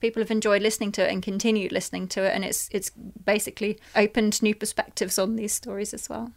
people 0.00 0.22
have 0.22 0.30
enjoyed 0.30 0.62
listening 0.62 0.92
to 0.92 1.06
it 1.06 1.12
and 1.12 1.22
continued 1.22 1.72
listening 1.72 2.08
to 2.08 2.24
it. 2.24 2.34
And 2.34 2.44
it's, 2.44 2.68
it's 2.72 2.90
basically 2.90 3.78
opened 3.94 4.42
new 4.42 4.54
perspectives 4.54 5.18
on 5.18 5.36
these 5.36 5.52
stories 5.52 5.94
as 5.94 6.08
well 6.08 6.32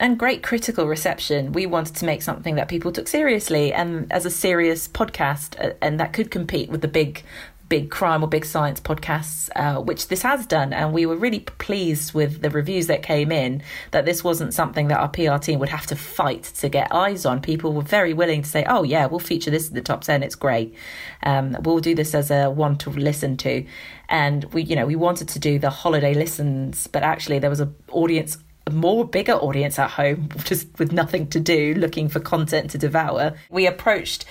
and 0.00 0.18
great 0.18 0.42
critical 0.42 0.86
reception. 0.86 1.52
We 1.52 1.66
wanted 1.66 1.96
to 1.96 2.06
make 2.06 2.22
something 2.22 2.54
that 2.54 2.68
people 2.68 2.92
took 2.92 3.08
seriously 3.08 3.72
and 3.72 4.10
as 4.12 4.24
a 4.24 4.30
serious 4.30 4.86
podcast, 4.86 5.58
uh, 5.58 5.74
and 5.82 5.98
that 5.98 6.12
could 6.12 6.30
compete 6.30 6.70
with 6.70 6.82
the 6.82 6.88
big 6.88 7.24
big 7.68 7.90
crime 7.90 8.22
or 8.22 8.28
big 8.28 8.44
science 8.44 8.80
podcasts, 8.80 9.50
uh, 9.56 9.80
which 9.80 10.08
this 10.08 10.22
has 10.22 10.46
done. 10.46 10.72
And 10.72 10.92
we 10.92 11.06
were 11.06 11.16
really 11.16 11.40
pleased 11.40 12.14
with 12.14 12.40
the 12.40 12.50
reviews 12.50 12.86
that 12.86 13.02
came 13.02 13.30
in 13.30 13.62
that 13.90 14.04
this 14.04 14.24
wasn't 14.24 14.54
something 14.54 14.88
that 14.88 14.98
our 14.98 15.08
PR 15.08 15.38
team 15.38 15.58
would 15.58 15.68
have 15.68 15.86
to 15.86 15.96
fight 15.96 16.44
to 16.44 16.68
get 16.68 16.92
eyes 16.92 17.26
on. 17.26 17.40
People 17.40 17.72
were 17.72 17.82
very 17.82 18.14
willing 18.14 18.42
to 18.42 18.48
say, 18.48 18.64
oh, 18.66 18.82
yeah, 18.82 19.06
we'll 19.06 19.18
feature 19.18 19.50
this 19.50 19.68
in 19.68 19.74
the 19.74 19.82
top 19.82 20.02
10. 20.02 20.22
It's 20.22 20.34
great. 20.34 20.74
Um, 21.22 21.56
we'll 21.62 21.80
do 21.80 21.94
this 21.94 22.14
as 22.14 22.30
a 22.30 22.50
one 22.50 22.76
to 22.78 22.90
listen 22.90 23.36
to. 23.38 23.64
And 24.08 24.44
we, 24.52 24.62
you 24.62 24.76
know, 24.76 24.86
we 24.86 24.96
wanted 24.96 25.28
to 25.28 25.38
do 25.38 25.58
the 25.58 25.70
holiday 25.70 26.14
listens, 26.14 26.86
but 26.86 27.02
actually 27.02 27.38
there 27.38 27.50
was 27.50 27.60
an 27.60 27.74
audience 27.90 28.38
a 28.66 28.70
more 28.70 29.06
bigger 29.06 29.32
audience 29.32 29.78
at 29.78 29.90
home 29.90 30.28
just 30.44 30.66
with 30.78 30.92
nothing 30.92 31.26
to 31.28 31.40
do 31.40 31.72
looking 31.74 32.06
for 32.06 32.20
content 32.20 32.70
to 32.70 32.76
devour 32.76 33.34
we 33.50 33.66
approached 33.66 34.26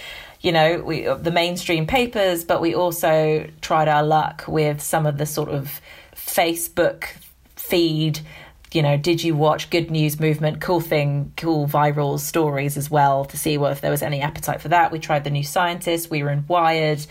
you 0.47 0.53
know, 0.53 0.79
we 0.79 1.05
uh, 1.05 1.15
the 1.15 1.29
mainstream 1.29 1.85
papers, 1.85 2.45
but 2.45 2.61
we 2.61 2.73
also 2.73 3.49
tried 3.59 3.89
our 3.89 4.01
luck 4.01 4.45
with 4.47 4.81
some 4.81 5.05
of 5.05 5.17
the 5.17 5.25
sort 5.25 5.49
of 5.49 5.81
Facebook 6.15 7.03
feed 7.57 8.21
you 8.73 8.81
know, 8.81 8.97
did 8.97 9.23
you 9.23 9.33
watch 9.33 9.69
Good 9.69 9.89
News 9.89 10.19
Movement, 10.19 10.59
cool 10.59 10.81
thing, 10.81 11.31
cool 11.37 11.67
viral 11.67 12.19
stories 12.19 12.75
as 12.75 12.91
well 12.91 13.23
to 13.25 13.37
see 13.37 13.57
what 13.57 13.71
if 13.71 13.79
there 13.79 13.91
was 13.91 14.01
any 14.01 14.21
appetite 14.21 14.61
for 14.61 14.67
that. 14.67 14.91
We 14.91 14.99
tried 14.99 15.23
The 15.23 15.29
New 15.29 15.43
Scientist, 15.43 16.11
we 16.11 16.21
were 16.21 16.29
in 16.29 16.45
Wired, 16.47 17.05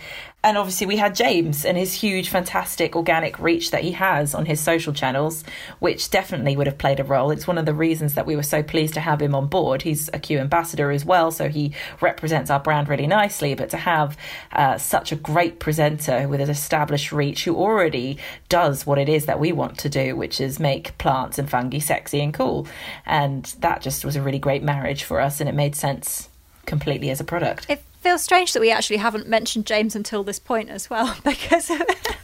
and 0.46 0.56
obviously, 0.56 0.86
we 0.86 0.96
had 0.96 1.16
James 1.16 1.64
and 1.64 1.76
his 1.76 1.92
huge, 1.92 2.28
fantastic 2.28 2.94
organic 2.94 3.36
reach 3.40 3.72
that 3.72 3.82
he 3.82 3.90
has 3.90 4.32
on 4.32 4.46
his 4.46 4.60
social 4.60 4.92
channels, 4.92 5.42
which 5.80 6.08
definitely 6.08 6.56
would 6.56 6.68
have 6.68 6.78
played 6.78 7.00
a 7.00 7.04
role. 7.04 7.32
It's 7.32 7.48
one 7.48 7.58
of 7.58 7.66
the 7.66 7.74
reasons 7.74 8.14
that 8.14 8.26
we 8.26 8.36
were 8.36 8.44
so 8.44 8.62
pleased 8.62 8.94
to 8.94 9.00
have 9.00 9.20
him 9.20 9.34
on 9.34 9.48
board. 9.48 9.82
He's 9.82 10.08
a 10.12 10.20
Kew 10.20 10.38
ambassador 10.38 10.92
as 10.92 11.04
well, 11.04 11.32
so 11.32 11.48
he 11.48 11.72
represents 12.00 12.48
our 12.48 12.60
brand 12.60 12.88
really 12.88 13.08
nicely. 13.08 13.54
But 13.54 13.70
to 13.70 13.76
have 13.76 14.16
uh, 14.52 14.78
such 14.78 15.10
a 15.10 15.16
great 15.16 15.58
presenter 15.58 16.28
with 16.28 16.40
an 16.40 16.48
established 16.48 17.10
reach 17.10 17.42
who 17.42 17.56
already 17.56 18.16
does 18.48 18.86
what 18.86 18.98
it 18.98 19.08
is 19.08 19.26
that 19.26 19.40
we 19.40 19.50
want 19.50 19.78
to 19.78 19.88
do, 19.88 20.14
which 20.14 20.40
is 20.40 20.60
make 20.60 20.96
plants 20.96 21.40
and 21.40 21.50
fungi 21.50 21.80
sexy 21.80 22.20
and 22.20 22.32
cool. 22.32 22.68
And 23.04 23.46
that 23.58 23.82
just 23.82 24.04
was 24.04 24.14
a 24.14 24.22
really 24.22 24.38
great 24.38 24.62
marriage 24.62 25.02
for 25.02 25.20
us, 25.20 25.40
and 25.40 25.48
it 25.48 25.56
made 25.56 25.74
sense 25.74 26.28
completely 26.66 27.10
as 27.10 27.18
a 27.18 27.24
product. 27.24 27.66
It 27.68 27.82
feels 28.06 28.22
strange 28.22 28.52
that 28.52 28.60
we 28.60 28.70
actually 28.70 28.98
haven't 28.98 29.26
mentioned 29.26 29.66
James 29.66 29.96
until 29.96 30.22
this 30.22 30.38
point 30.38 30.70
as 30.70 30.88
well, 30.88 31.12
because 31.24 31.72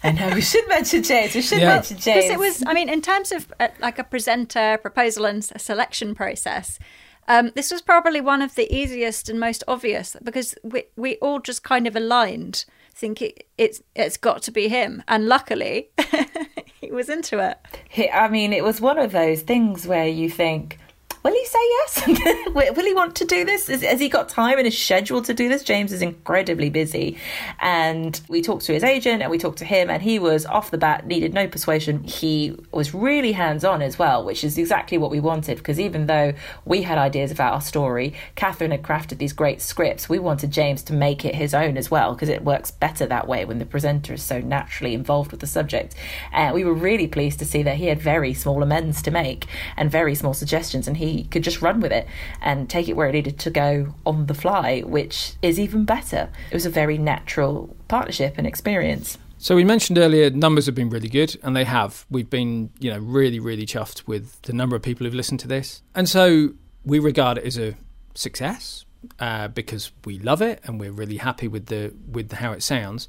I 0.05 0.13
know 0.13 0.31
we 0.33 0.41
should 0.41 0.69
mention 0.69 1.03
James. 1.03 1.35
We 1.35 1.43
should 1.43 1.59
yeah. 1.59 1.75
mention 1.75 1.99
James. 1.99 2.25
Because 2.25 2.31
it 2.31 2.39
was, 2.39 2.63
I 2.69 2.73
mean, 2.73 2.89
in 2.89 3.03
terms 3.03 3.33
of 3.33 3.53
uh, 3.59 3.67
like 3.81 3.99
a 3.99 4.05
presenter 4.05 4.79
proposal 4.79 5.25
and 5.25 5.49
a 5.53 5.59
selection 5.59 6.15
process. 6.15 6.79
Um, 7.29 7.51
this 7.55 7.71
was 7.71 7.83
probably 7.83 8.21
one 8.21 8.43
of 8.43 8.55
the 8.57 8.73
easiest 8.73 9.29
and 9.29 9.39
most 9.39 9.63
obvious 9.69 10.17
because 10.23 10.57
we 10.65 10.85
we 10.97 11.17
all 11.17 11.39
just 11.39 11.63
kind 11.63 11.87
of 11.87 11.95
aligned, 11.95 12.65
think 12.95 13.23
it, 13.23 13.47
it's 13.59 13.81
it's 13.95 14.17
got 14.17 14.43
to 14.43 14.51
be 14.51 14.69
him, 14.69 15.03
and 15.07 15.27
luckily 15.27 15.91
he 16.81 16.91
was 16.91 17.09
into 17.09 17.39
it. 17.39 18.11
I 18.13 18.29
mean, 18.29 18.53
it 18.53 18.65
was 18.65 18.81
one 18.81 18.99
of 18.99 19.13
those 19.13 19.43
things 19.43 19.87
where 19.87 20.09
you 20.09 20.29
think, 20.29 20.79
will 21.23 21.33
he 21.33 21.45
say 21.47 21.59
yes? 21.61 22.45
will 22.55 22.85
he 22.85 22.95
want 22.95 23.15
to 23.17 23.25
do 23.25 23.45
this? 23.45 23.69
Is, 23.69 23.83
has 23.83 24.01
he 24.01 24.09
got 24.09 24.29
time 24.29 24.59
in 24.59 24.65
his 24.65 24.77
schedule 24.77 25.23
to 25.23 25.33
do 25.33 25.49
this? 25.49 25.63
James 25.63 25.93
is 25.93 26.03
incredibly 26.03 26.69
busy. 26.69 27.17
And 27.61 28.21
we 28.29 28.43
talked 28.43 28.65
to 28.67 28.73
his 28.73 28.83
agent 28.83 29.23
and 29.23 29.31
we 29.31 29.39
talked 29.39 29.59
to 29.59 29.65
him, 29.65 29.89
and 29.89 30.03
he 30.03 30.19
was 30.19 30.45
off 30.47 30.71
the 30.71 30.79
bat, 30.79 31.07
needed 31.07 31.33
no 31.33 31.47
persuasion. 31.47 32.03
He 32.03 32.57
was 32.73 32.93
really 32.93 33.33
hands 33.33 33.65
on 33.65 33.83
as 33.83 33.99
well, 33.99 34.25
which 34.25 34.43
is 34.43 34.59
exactly 34.59 34.99
what 34.99 35.11
we 35.11 35.21
wanted. 35.21 35.59
Because 35.59 35.79
even 35.79 36.07
though 36.07 36.33
we 36.65 36.83
had 36.83 36.99
ideas 36.99 37.31
about 37.31 37.53
our 37.53 37.61
story, 37.61 38.15
Catherine 38.35 38.73
had 38.73 38.83
crafted 38.83 39.19
these 39.19 39.33
great 39.33 39.63
scripts. 39.63 40.09
We 40.09 40.19
wanted 40.19 40.51
James 40.51 40.83
to 40.85 40.93
make 40.93 41.25
it 41.25 41.37
his 41.37 41.55
own 41.55 41.77
as 41.77 41.91
well, 41.91 42.15
because 42.15 42.29
it 42.29 42.45
works 42.45 42.73
better 42.73 43.07
that 43.07 43.29
way 43.29 43.45
when 43.45 43.59
the 43.59 43.67
presenter 43.67 44.15
is 44.15 44.23
so 44.23 44.41
naturally 44.41 44.95
involved 44.95 45.31
with 45.31 45.41
the 45.41 45.47
subject. 45.47 45.95
And 46.33 46.53
we 46.53 46.65
were 46.65 46.75
really 46.75 47.07
pleased 47.07 47.39
to 47.39 47.45
see 47.45 47.63
that 47.63 47.77
he 47.77 47.87
had 47.87 48.01
very 48.01 48.35
small 48.35 48.63
amends 48.63 49.03
to 49.03 49.13
make 49.13 49.47
and 49.77 49.91
very 49.91 50.17
small 50.17 50.35
suggestions, 50.35 50.89
and 50.89 50.97
he 50.97 51.12
could 51.31 51.45
just 51.45 51.63
run 51.63 51.81
with 51.81 51.93
it 51.93 52.07
and 52.41 52.69
take 52.69 52.89
it 52.89 52.95
where 52.95 53.09
it 53.09 53.13
needed 53.13 53.39
to 53.41 53.51
go 53.51 53.95
on 54.05 54.27
the 54.27 54.35
fly, 54.35 54.81
which 54.81 55.35
is 55.43 55.59
even 55.59 55.85
better. 55.85 56.31
It 56.51 56.55
was 56.55 56.67
a 56.67 56.71
very 56.71 56.99
natural 56.99 57.77
partnership 57.89 58.35
and 58.39 58.47
experience. 58.47 59.19
So 59.39 59.57
we 59.57 59.65
mentioned 59.65 59.99
earlier 59.99 60.31
numbers 60.31 60.67
have 60.67 60.75
been 60.75 60.91
really 60.91 61.09
good, 61.09 61.37
and 61.43 61.57
they 61.57 61.65
have. 61.65 62.07
We've 62.09 62.31
been, 62.31 62.71
you 62.79 62.91
know, 62.93 62.99
really, 62.99 63.41
really 63.41 63.67
chuffed 63.67 64.07
with 64.07 64.41
the 64.43 64.53
number 64.53 64.77
of 64.77 64.83
people 64.83 65.05
who've 65.05 65.15
listened 65.15 65.41
to 65.41 65.49
this, 65.49 65.83
and 65.95 66.09
so 66.09 66.51
we 66.85 66.99
regard 66.99 67.39
it 67.39 67.45
as 67.45 67.59
a 67.59 67.75
success 68.15 68.85
uh, 69.19 69.49
because 69.49 69.93
we 70.05 70.19
love 70.19 70.43
it 70.43 70.61
and 70.65 70.79
we're 70.79 70.93
really 70.93 71.17
happy 71.17 71.49
with 71.49 71.67
the 71.67 71.93
with 72.11 72.33
how 72.33 72.53
it 72.53 72.63
sounds. 72.63 73.09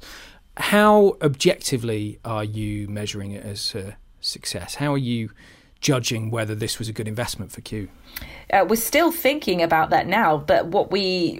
How 0.56 1.16
objectively 1.20 2.18
are 2.24 2.44
you 2.44 2.88
measuring 2.88 3.32
it 3.32 3.44
as 3.44 3.74
a 3.74 3.96
success? 4.20 4.76
How 4.76 4.94
are 4.94 4.98
you 4.98 5.30
judging 5.84 6.30
whether 6.30 6.54
this 6.54 6.78
was 6.78 6.88
a 6.88 6.92
good 6.92 7.06
investment 7.06 7.52
for 7.52 7.60
Kew? 7.60 7.88
Uh, 8.50 8.64
we're 8.66 8.74
still 8.74 9.12
thinking 9.12 9.62
about 9.62 9.90
that 9.90 10.06
now, 10.06 10.38
but 10.38 10.66
what 10.66 10.90
we 10.90 11.36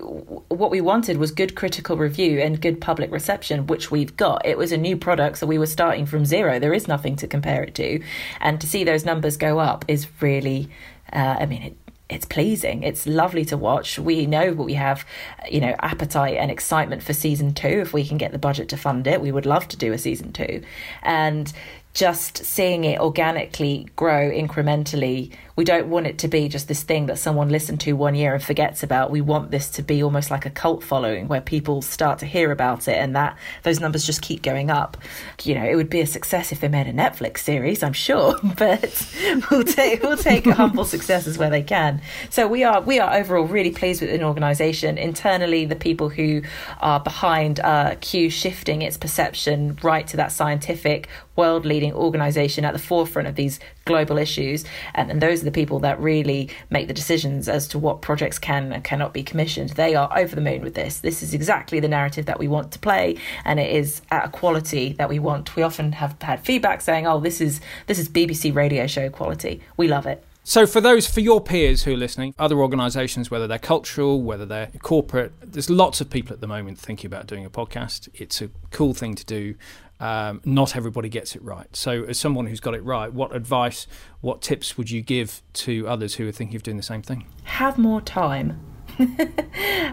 what 0.48 0.70
we 0.70 0.80
wanted 0.80 1.16
was 1.16 1.30
good 1.30 1.54
critical 1.54 1.96
review 1.96 2.38
and 2.40 2.60
good 2.60 2.78
public 2.80 3.10
reception, 3.10 3.66
which 3.66 3.90
we've 3.90 4.16
got. 4.16 4.44
It 4.44 4.58
was 4.58 4.70
a 4.70 4.76
new 4.76 4.96
product, 4.96 5.38
so 5.38 5.46
we 5.46 5.58
were 5.58 5.66
starting 5.66 6.04
from 6.04 6.26
zero. 6.26 6.58
There 6.58 6.74
is 6.74 6.86
nothing 6.86 7.16
to 7.16 7.26
compare 7.26 7.62
it 7.64 7.74
to, 7.76 8.02
and 8.40 8.60
to 8.60 8.66
see 8.66 8.84
those 8.84 9.04
numbers 9.04 9.38
go 9.38 9.58
up 9.60 9.84
is 9.88 10.06
really, 10.20 10.68
uh, 11.12 11.36
I 11.40 11.46
mean, 11.46 11.62
it, 11.62 11.76
it's 12.10 12.26
pleasing. 12.26 12.82
It's 12.82 13.06
lovely 13.06 13.46
to 13.46 13.56
watch. 13.56 13.98
We 13.98 14.26
know 14.26 14.52
we 14.52 14.74
have, 14.74 15.06
you 15.50 15.60
know, 15.60 15.74
appetite 15.78 16.36
and 16.36 16.50
excitement 16.50 17.02
for 17.02 17.14
season 17.14 17.54
two. 17.54 17.80
If 17.80 17.94
we 17.94 18.06
can 18.06 18.18
get 18.18 18.32
the 18.32 18.38
budget 18.38 18.68
to 18.70 18.76
fund 18.76 19.06
it, 19.06 19.22
we 19.22 19.32
would 19.32 19.46
love 19.46 19.68
to 19.68 19.76
do 19.76 19.92
a 19.94 19.98
season 19.98 20.32
two. 20.32 20.62
And 21.02 21.50
just 21.94 22.44
seeing 22.44 22.82
it 22.82 23.00
organically 23.00 23.86
grow 23.94 24.28
incrementally. 24.28 25.32
We 25.54 25.64
don't 25.64 25.86
want 25.86 26.08
it 26.08 26.18
to 26.18 26.28
be 26.28 26.48
just 26.48 26.66
this 26.66 26.82
thing 26.82 27.06
that 27.06 27.20
someone 27.20 27.50
listened 27.50 27.80
to 27.82 27.92
one 27.92 28.16
year 28.16 28.34
and 28.34 28.42
forgets 28.42 28.82
about. 28.82 29.12
We 29.12 29.20
want 29.20 29.52
this 29.52 29.70
to 29.70 29.82
be 29.82 30.02
almost 30.02 30.28
like 30.28 30.44
a 30.44 30.50
cult 30.50 30.82
following 30.82 31.28
where 31.28 31.40
people 31.40 31.82
start 31.82 32.18
to 32.18 32.26
hear 32.26 32.50
about 32.50 32.88
it 32.88 32.96
and 32.96 33.14
that 33.14 33.38
those 33.62 33.78
numbers 33.78 34.04
just 34.04 34.22
keep 34.22 34.42
going 34.42 34.70
up. 34.70 34.96
You 35.44 35.54
know, 35.54 35.64
it 35.64 35.76
would 35.76 35.88
be 35.88 36.00
a 36.00 36.06
success 36.06 36.50
if 36.50 36.58
they 36.58 36.66
made 36.66 36.88
a 36.88 36.92
Netflix 36.92 37.38
series, 37.38 37.84
I'm 37.84 37.92
sure, 37.92 38.40
but 38.58 39.14
we'll 39.50 39.62
take 39.62 40.02
we'll 40.02 40.16
take 40.16 40.46
humble 40.46 40.84
successes 40.84 41.38
where 41.38 41.50
they 41.50 41.62
can. 41.62 42.02
So 42.28 42.48
we 42.48 42.64
are 42.64 42.80
we 42.80 42.98
are 42.98 43.14
overall 43.14 43.46
really 43.46 43.70
pleased 43.70 44.00
with 44.00 44.10
an 44.10 44.24
organisation. 44.24 44.98
Internally, 44.98 45.64
the 45.64 45.76
people 45.76 46.08
who 46.08 46.42
are 46.80 46.98
behind 46.98 47.60
uh, 47.60 47.94
Kew 48.00 48.30
shifting 48.30 48.82
its 48.82 48.96
perception 48.96 49.78
right 49.80 50.08
to 50.08 50.16
that 50.16 50.32
scientific 50.32 51.08
world 51.36 51.64
leading 51.64 51.92
organization 51.92 52.64
at 52.64 52.72
the 52.72 52.78
forefront 52.78 53.28
of 53.28 53.34
these 53.34 53.60
global 53.84 54.18
issues. 54.18 54.64
And, 54.94 55.10
and, 55.10 55.20
those 55.20 55.42
are 55.42 55.44
the 55.44 55.52
people 55.52 55.78
that 55.80 55.98
really 56.00 56.50
make 56.70 56.88
the 56.88 56.94
decisions 56.94 57.48
as 57.48 57.66
to 57.68 57.78
what 57.78 58.02
projects 58.02 58.38
can 58.38 58.72
and 58.72 58.84
cannot 58.84 59.12
be 59.12 59.22
commissioned. 59.22 59.70
They 59.70 59.94
are 59.94 60.10
over 60.16 60.34
the 60.34 60.42
moon 60.42 60.62
with 60.62 60.74
this. 60.74 61.00
This 61.00 61.22
is 61.22 61.34
exactly 61.34 61.80
the 61.80 61.88
narrative 61.88 62.26
that 62.26 62.38
we 62.38 62.48
want 62.48 62.72
to 62.72 62.78
play, 62.78 63.16
and 63.44 63.58
it 63.58 63.74
is 63.74 64.02
at 64.10 64.26
a 64.26 64.28
quality 64.28 64.92
that 64.94 65.08
we 65.08 65.18
want. 65.18 65.56
We 65.56 65.62
often 65.62 65.92
have 65.92 66.20
had 66.20 66.44
feedback 66.44 66.80
saying, 66.80 67.06
oh, 67.06 67.20
this 67.20 67.40
is 67.40 67.60
this 67.86 67.98
is 67.98 68.08
BBC 68.08 68.54
radio 68.54 68.86
show 68.86 69.08
quality. 69.08 69.62
We 69.76 69.88
love 69.88 70.06
it. 70.06 70.24
So, 70.46 70.66
for 70.66 70.82
those, 70.82 71.06
for 71.06 71.20
your 71.20 71.40
peers 71.40 71.84
who 71.84 71.94
are 71.94 71.96
listening, 71.96 72.34
other 72.38 72.58
organisations, 72.58 73.30
whether 73.30 73.46
they're 73.46 73.58
cultural, 73.58 74.20
whether 74.20 74.44
they're 74.44 74.68
corporate, 74.82 75.32
there's 75.40 75.70
lots 75.70 76.02
of 76.02 76.10
people 76.10 76.34
at 76.34 76.42
the 76.42 76.46
moment 76.46 76.78
thinking 76.78 77.08
about 77.08 77.26
doing 77.26 77.46
a 77.46 77.50
podcast. 77.50 78.10
It's 78.12 78.42
a 78.42 78.50
cool 78.70 78.92
thing 78.92 79.14
to 79.14 79.24
do 79.24 79.54
um, 80.04 80.42
not 80.44 80.76
everybody 80.76 81.08
gets 81.08 81.34
it 81.34 81.42
right. 81.42 81.74
So, 81.74 82.04
as 82.04 82.18
someone 82.18 82.46
who's 82.46 82.60
got 82.60 82.74
it 82.74 82.84
right, 82.84 83.10
what 83.10 83.34
advice, 83.34 83.86
what 84.20 84.42
tips 84.42 84.76
would 84.76 84.90
you 84.90 85.00
give 85.00 85.40
to 85.54 85.88
others 85.88 86.16
who 86.16 86.28
are 86.28 86.32
thinking 86.32 86.56
of 86.56 86.62
doing 86.62 86.76
the 86.76 86.82
same 86.82 87.00
thing? 87.00 87.24
Have 87.44 87.78
more 87.78 88.02
time. 88.02 88.60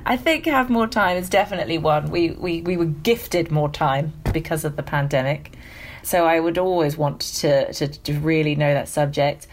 I 0.06 0.18
think 0.18 0.46
have 0.48 0.70
more 0.70 0.88
time 0.88 1.16
is 1.16 1.30
definitely 1.30 1.78
one. 1.78 2.12
We, 2.12 2.32
we, 2.32 2.62
we 2.62 2.76
were 2.76 2.88
gifted 2.88 3.52
more 3.52 3.70
time 3.70 4.12
because 4.34 4.66
of 4.66 4.76
the 4.76 4.84
pandemic. 4.84 5.56
So 6.04 6.26
I 6.26 6.42
would 6.42 6.58
always 6.58 6.98
want 6.98 7.22
to, 7.22 7.72
to, 7.72 7.88
to 7.88 8.20
really 8.20 8.54
know 8.54 8.74
that 8.74 8.90
subject 8.90 9.48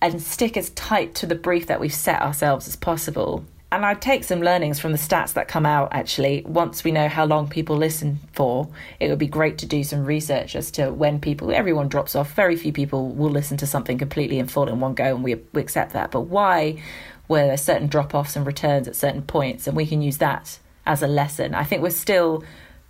and 0.00 0.22
stick 0.22 0.56
as 0.56 0.70
tight 0.70 1.14
to 1.16 1.26
the 1.26 1.34
brief 1.34 1.66
that 1.66 1.78
we've 1.78 1.92
set 1.92 2.22
ourselves 2.22 2.66
as 2.66 2.74
possible 2.74 3.44
and 3.72 3.86
I 3.86 3.94
take 3.94 4.24
some 4.24 4.42
learnings 4.42 4.80
from 4.80 4.92
the 4.92 4.98
stats 4.98 5.34
that 5.34 5.46
come 5.46 5.64
out 5.64 5.90
actually. 5.92 6.42
Once 6.46 6.82
we 6.82 6.90
know 6.90 7.08
how 7.08 7.24
long 7.24 7.48
people 7.48 7.76
listen 7.76 8.18
for, 8.32 8.68
it 8.98 9.08
would 9.08 9.18
be 9.18 9.28
great 9.28 9.58
to 9.58 9.66
do 9.66 9.84
some 9.84 10.04
research 10.04 10.56
as 10.56 10.70
to 10.72 10.92
when 10.92 11.20
people, 11.20 11.52
everyone 11.52 11.88
drops 11.88 12.16
off. 12.16 12.34
Very 12.34 12.56
few 12.56 12.72
people 12.72 13.10
will 13.10 13.30
listen 13.30 13.56
to 13.58 13.66
something 13.66 13.96
completely 13.96 14.38
in 14.38 14.48
full 14.48 14.68
in 14.68 14.80
one 14.80 14.94
go, 14.94 15.14
and 15.14 15.22
we, 15.22 15.36
we 15.52 15.60
accept 15.60 15.92
that. 15.92 16.10
But 16.10 16.22
why 16.22 16.82
were 17.28 17.46
there 17.46 17.56
certain 17.56 17.86
drop 17.86 18.12
offs 18.12 18.34
and 18.34 18.44
returns 18.44 18.88
at 18.88 18.96
certain 18.96 19.22
points? 19.22 19.68
And 19.68 19.76
we 19.76 19.86
can 19.86 20.02
use 20.02 20.18
that 20.18 20.58
as 20.84 21.02
a 21.02 21.06
lesson. 21.06 21.54
I 21.54 21.62
think 21.62 21.82
we're 21.82 21.90
still 21.90 22.42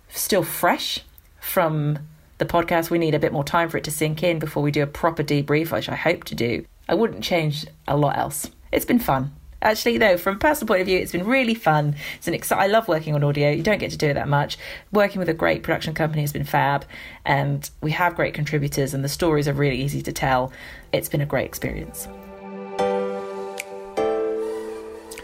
still 0.09 0.43
fresh 0.43 0.99
from 1.39 1.99
the 2.39 2.45
podcast. 2.45 2.89
We 2.89 2.97
need 2.97 3.13
a 3.13 3.19
bit 3.19 3.31
more 3.31 3.43
time 3.43 3.69
for 3.69 3.77
it 3.77 3.83
to 3.83 3.91
sink 3.91 4.23
in 4.23 4.39
before 4.39 4.63
we 4.63 4.71
do 4.71 4.81
a 4.81 4.87
proper 4.87 5.23
debrief, 5.23 5.71
which 5.71 5.89
I 5.89 5.95
hope 5.95 6.23
to 6.25 6.35
do. 6.35 6.65
I 6.89 6.95
wouldn't 6.95 7.23
change 7.23 7.67
a 7.87 7.95
lot 7.95 8.17
else. 8.17 8.49
It's 8.71 8.85
been 8.85 8.99
fun 8.99 9.31
Actually, 9.61 9.97
though, 9.97 10.17
from 10.17 10.35
a 10.37 10.39
personal 10.39 10.67
point 10.67 10.81
of 10.81 10.87
view, 10.87 10.97
it's 10.97 11.11
been 11.11 11.25
really 11.25 11.53
fun. 11.53 11.95
It's 12.15 12.27
an 12.27 12.33
exci- 12.33 12.57
I 12.57 12.67
love 12.67 12.87
working 12.87 13.13
on 13.13 13.23
audio. 13.23 13.51
You 13.51 13.61
don't 13.61 13.77
get 13.77 13.91
to 13.91 13.97
do 13.97 14.07
it 14.07 14.15
that 14.15 14.27
much. 14.27 14.57
Working 14.91 15.19
with 15.19 15.29
a 15.29 15.33
great 15.33 15.61
production 15.61 15.93
company 15.93 16.21
has 16.21 16.33
been 16.33 16.43
fab, 16.43 16.85
and 17.25 17.69
we 17.81 17.91
have 17.91 18.15
great 18.15 18.33
contributors, 18.33 18.93
and 18.93 19.03
the 19.03 19.09
stories 19.09 19.47
are 19.47 19.53
really 19.53 19.79
easy 19.79 20.01
to 20.01 20.11
tell. 20.11 20.51
It's 20.91 21.09
been 21.09 21.21
a 21.21 21.25
great 21.25 21.45
experience. 21.45 22.07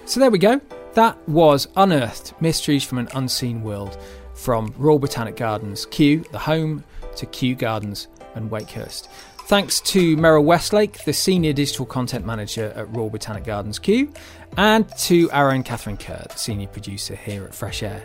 So 0.06 0.20
there 0.20 0.32
we 0.32 0.40
go. 0.40 0.62
That 0.94 1.18
was 1.28 1.68
Unearthed 1.76 2.34
Mysteries 2.40 2.84
from 2.84 2.98
an 3.00 3.08
Unseen 3.14 3.62
World 3.62 3.98
from 4.34 4.74
Royal 4.78 5.00
Botanic 5.00 5.36
Gardens, 5.36 5.86
Kew, 5.88 6.24
the 6.32 6.40
home 6.40 6.84
to 7.16 7.26
Kew 7.26 7.56
Gardens 7.56 8.08
and 8.36 8.52
Wakehurst. 8.52 9.10
Thanks 9.48 9.80
to 9.80 10.16
Meryl 10.18 10.44
Westlake, 10.44 11.06
the 11.06 11.14
Senior 11.14 11.54
Digital 11.54 11.86
Content 11.86 12.26
Manager 12.26 12.74
at 12.76 12.94
Royal 12.94 13.10
Botanic 13.10 13.46
Gardens 13.46 13.80
Kew, 13.80 14.12
and 14.58 14.86
to 14.98 15.32
our 15.32 15.54
own 15.54 15.64
Catherine 15.64 15.96
Kerr, 15.96 16.26
the 16.30 16.38
Senior 16.38 16.68
Producer 16.68 17.16
here 17.16 17.46
at 17.46 17.56
Fresh 17.56 17.82
Air. 17.82 18.04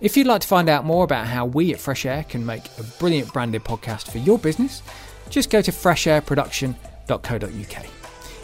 If 0.00 0.16
you'd 0.16 0.26
like 0.26 0.40
to 0.40 0.48
find 0.48 0.68
out 0.68 0.84
more 0.84 1.04
about 1.04 1.28
how 1.28 1.46
we 1.46 1.72
at 1.72 1.78
Fresh 1.78 2.06
Air 2.06 2.24
can 2.24 2.44
make 2.44 2.64
a 2.76 2.82
brilliant 2.98 3.32
branded 3.32 3.62
podcast 3.62 4.10
for 4.10 4.18
your 4.18 4.36
business, 4.36 4.82
just 5.30 5.48
go 5.48 5.62
to 5.62 5.70
freshairproduction.co.uk. 5.70 7.86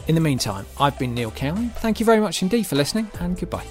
In 0.07 0.14
the 0.14 0.21
meantime, 0.21 0.66
I've 0.79 0.97
been 1.01 1.14
Neil 1.14 1.33
Cowan. 1.33 1.71
Thank 1.71 1.99
you 1.99 2.07
very 2.07 2.21
much 2.21 2.43
indeed 2.43 2.64
for 2.64 2.77
listening, 2.77 3.11
and 3.19 3.37
goodbye. 3.37 3.66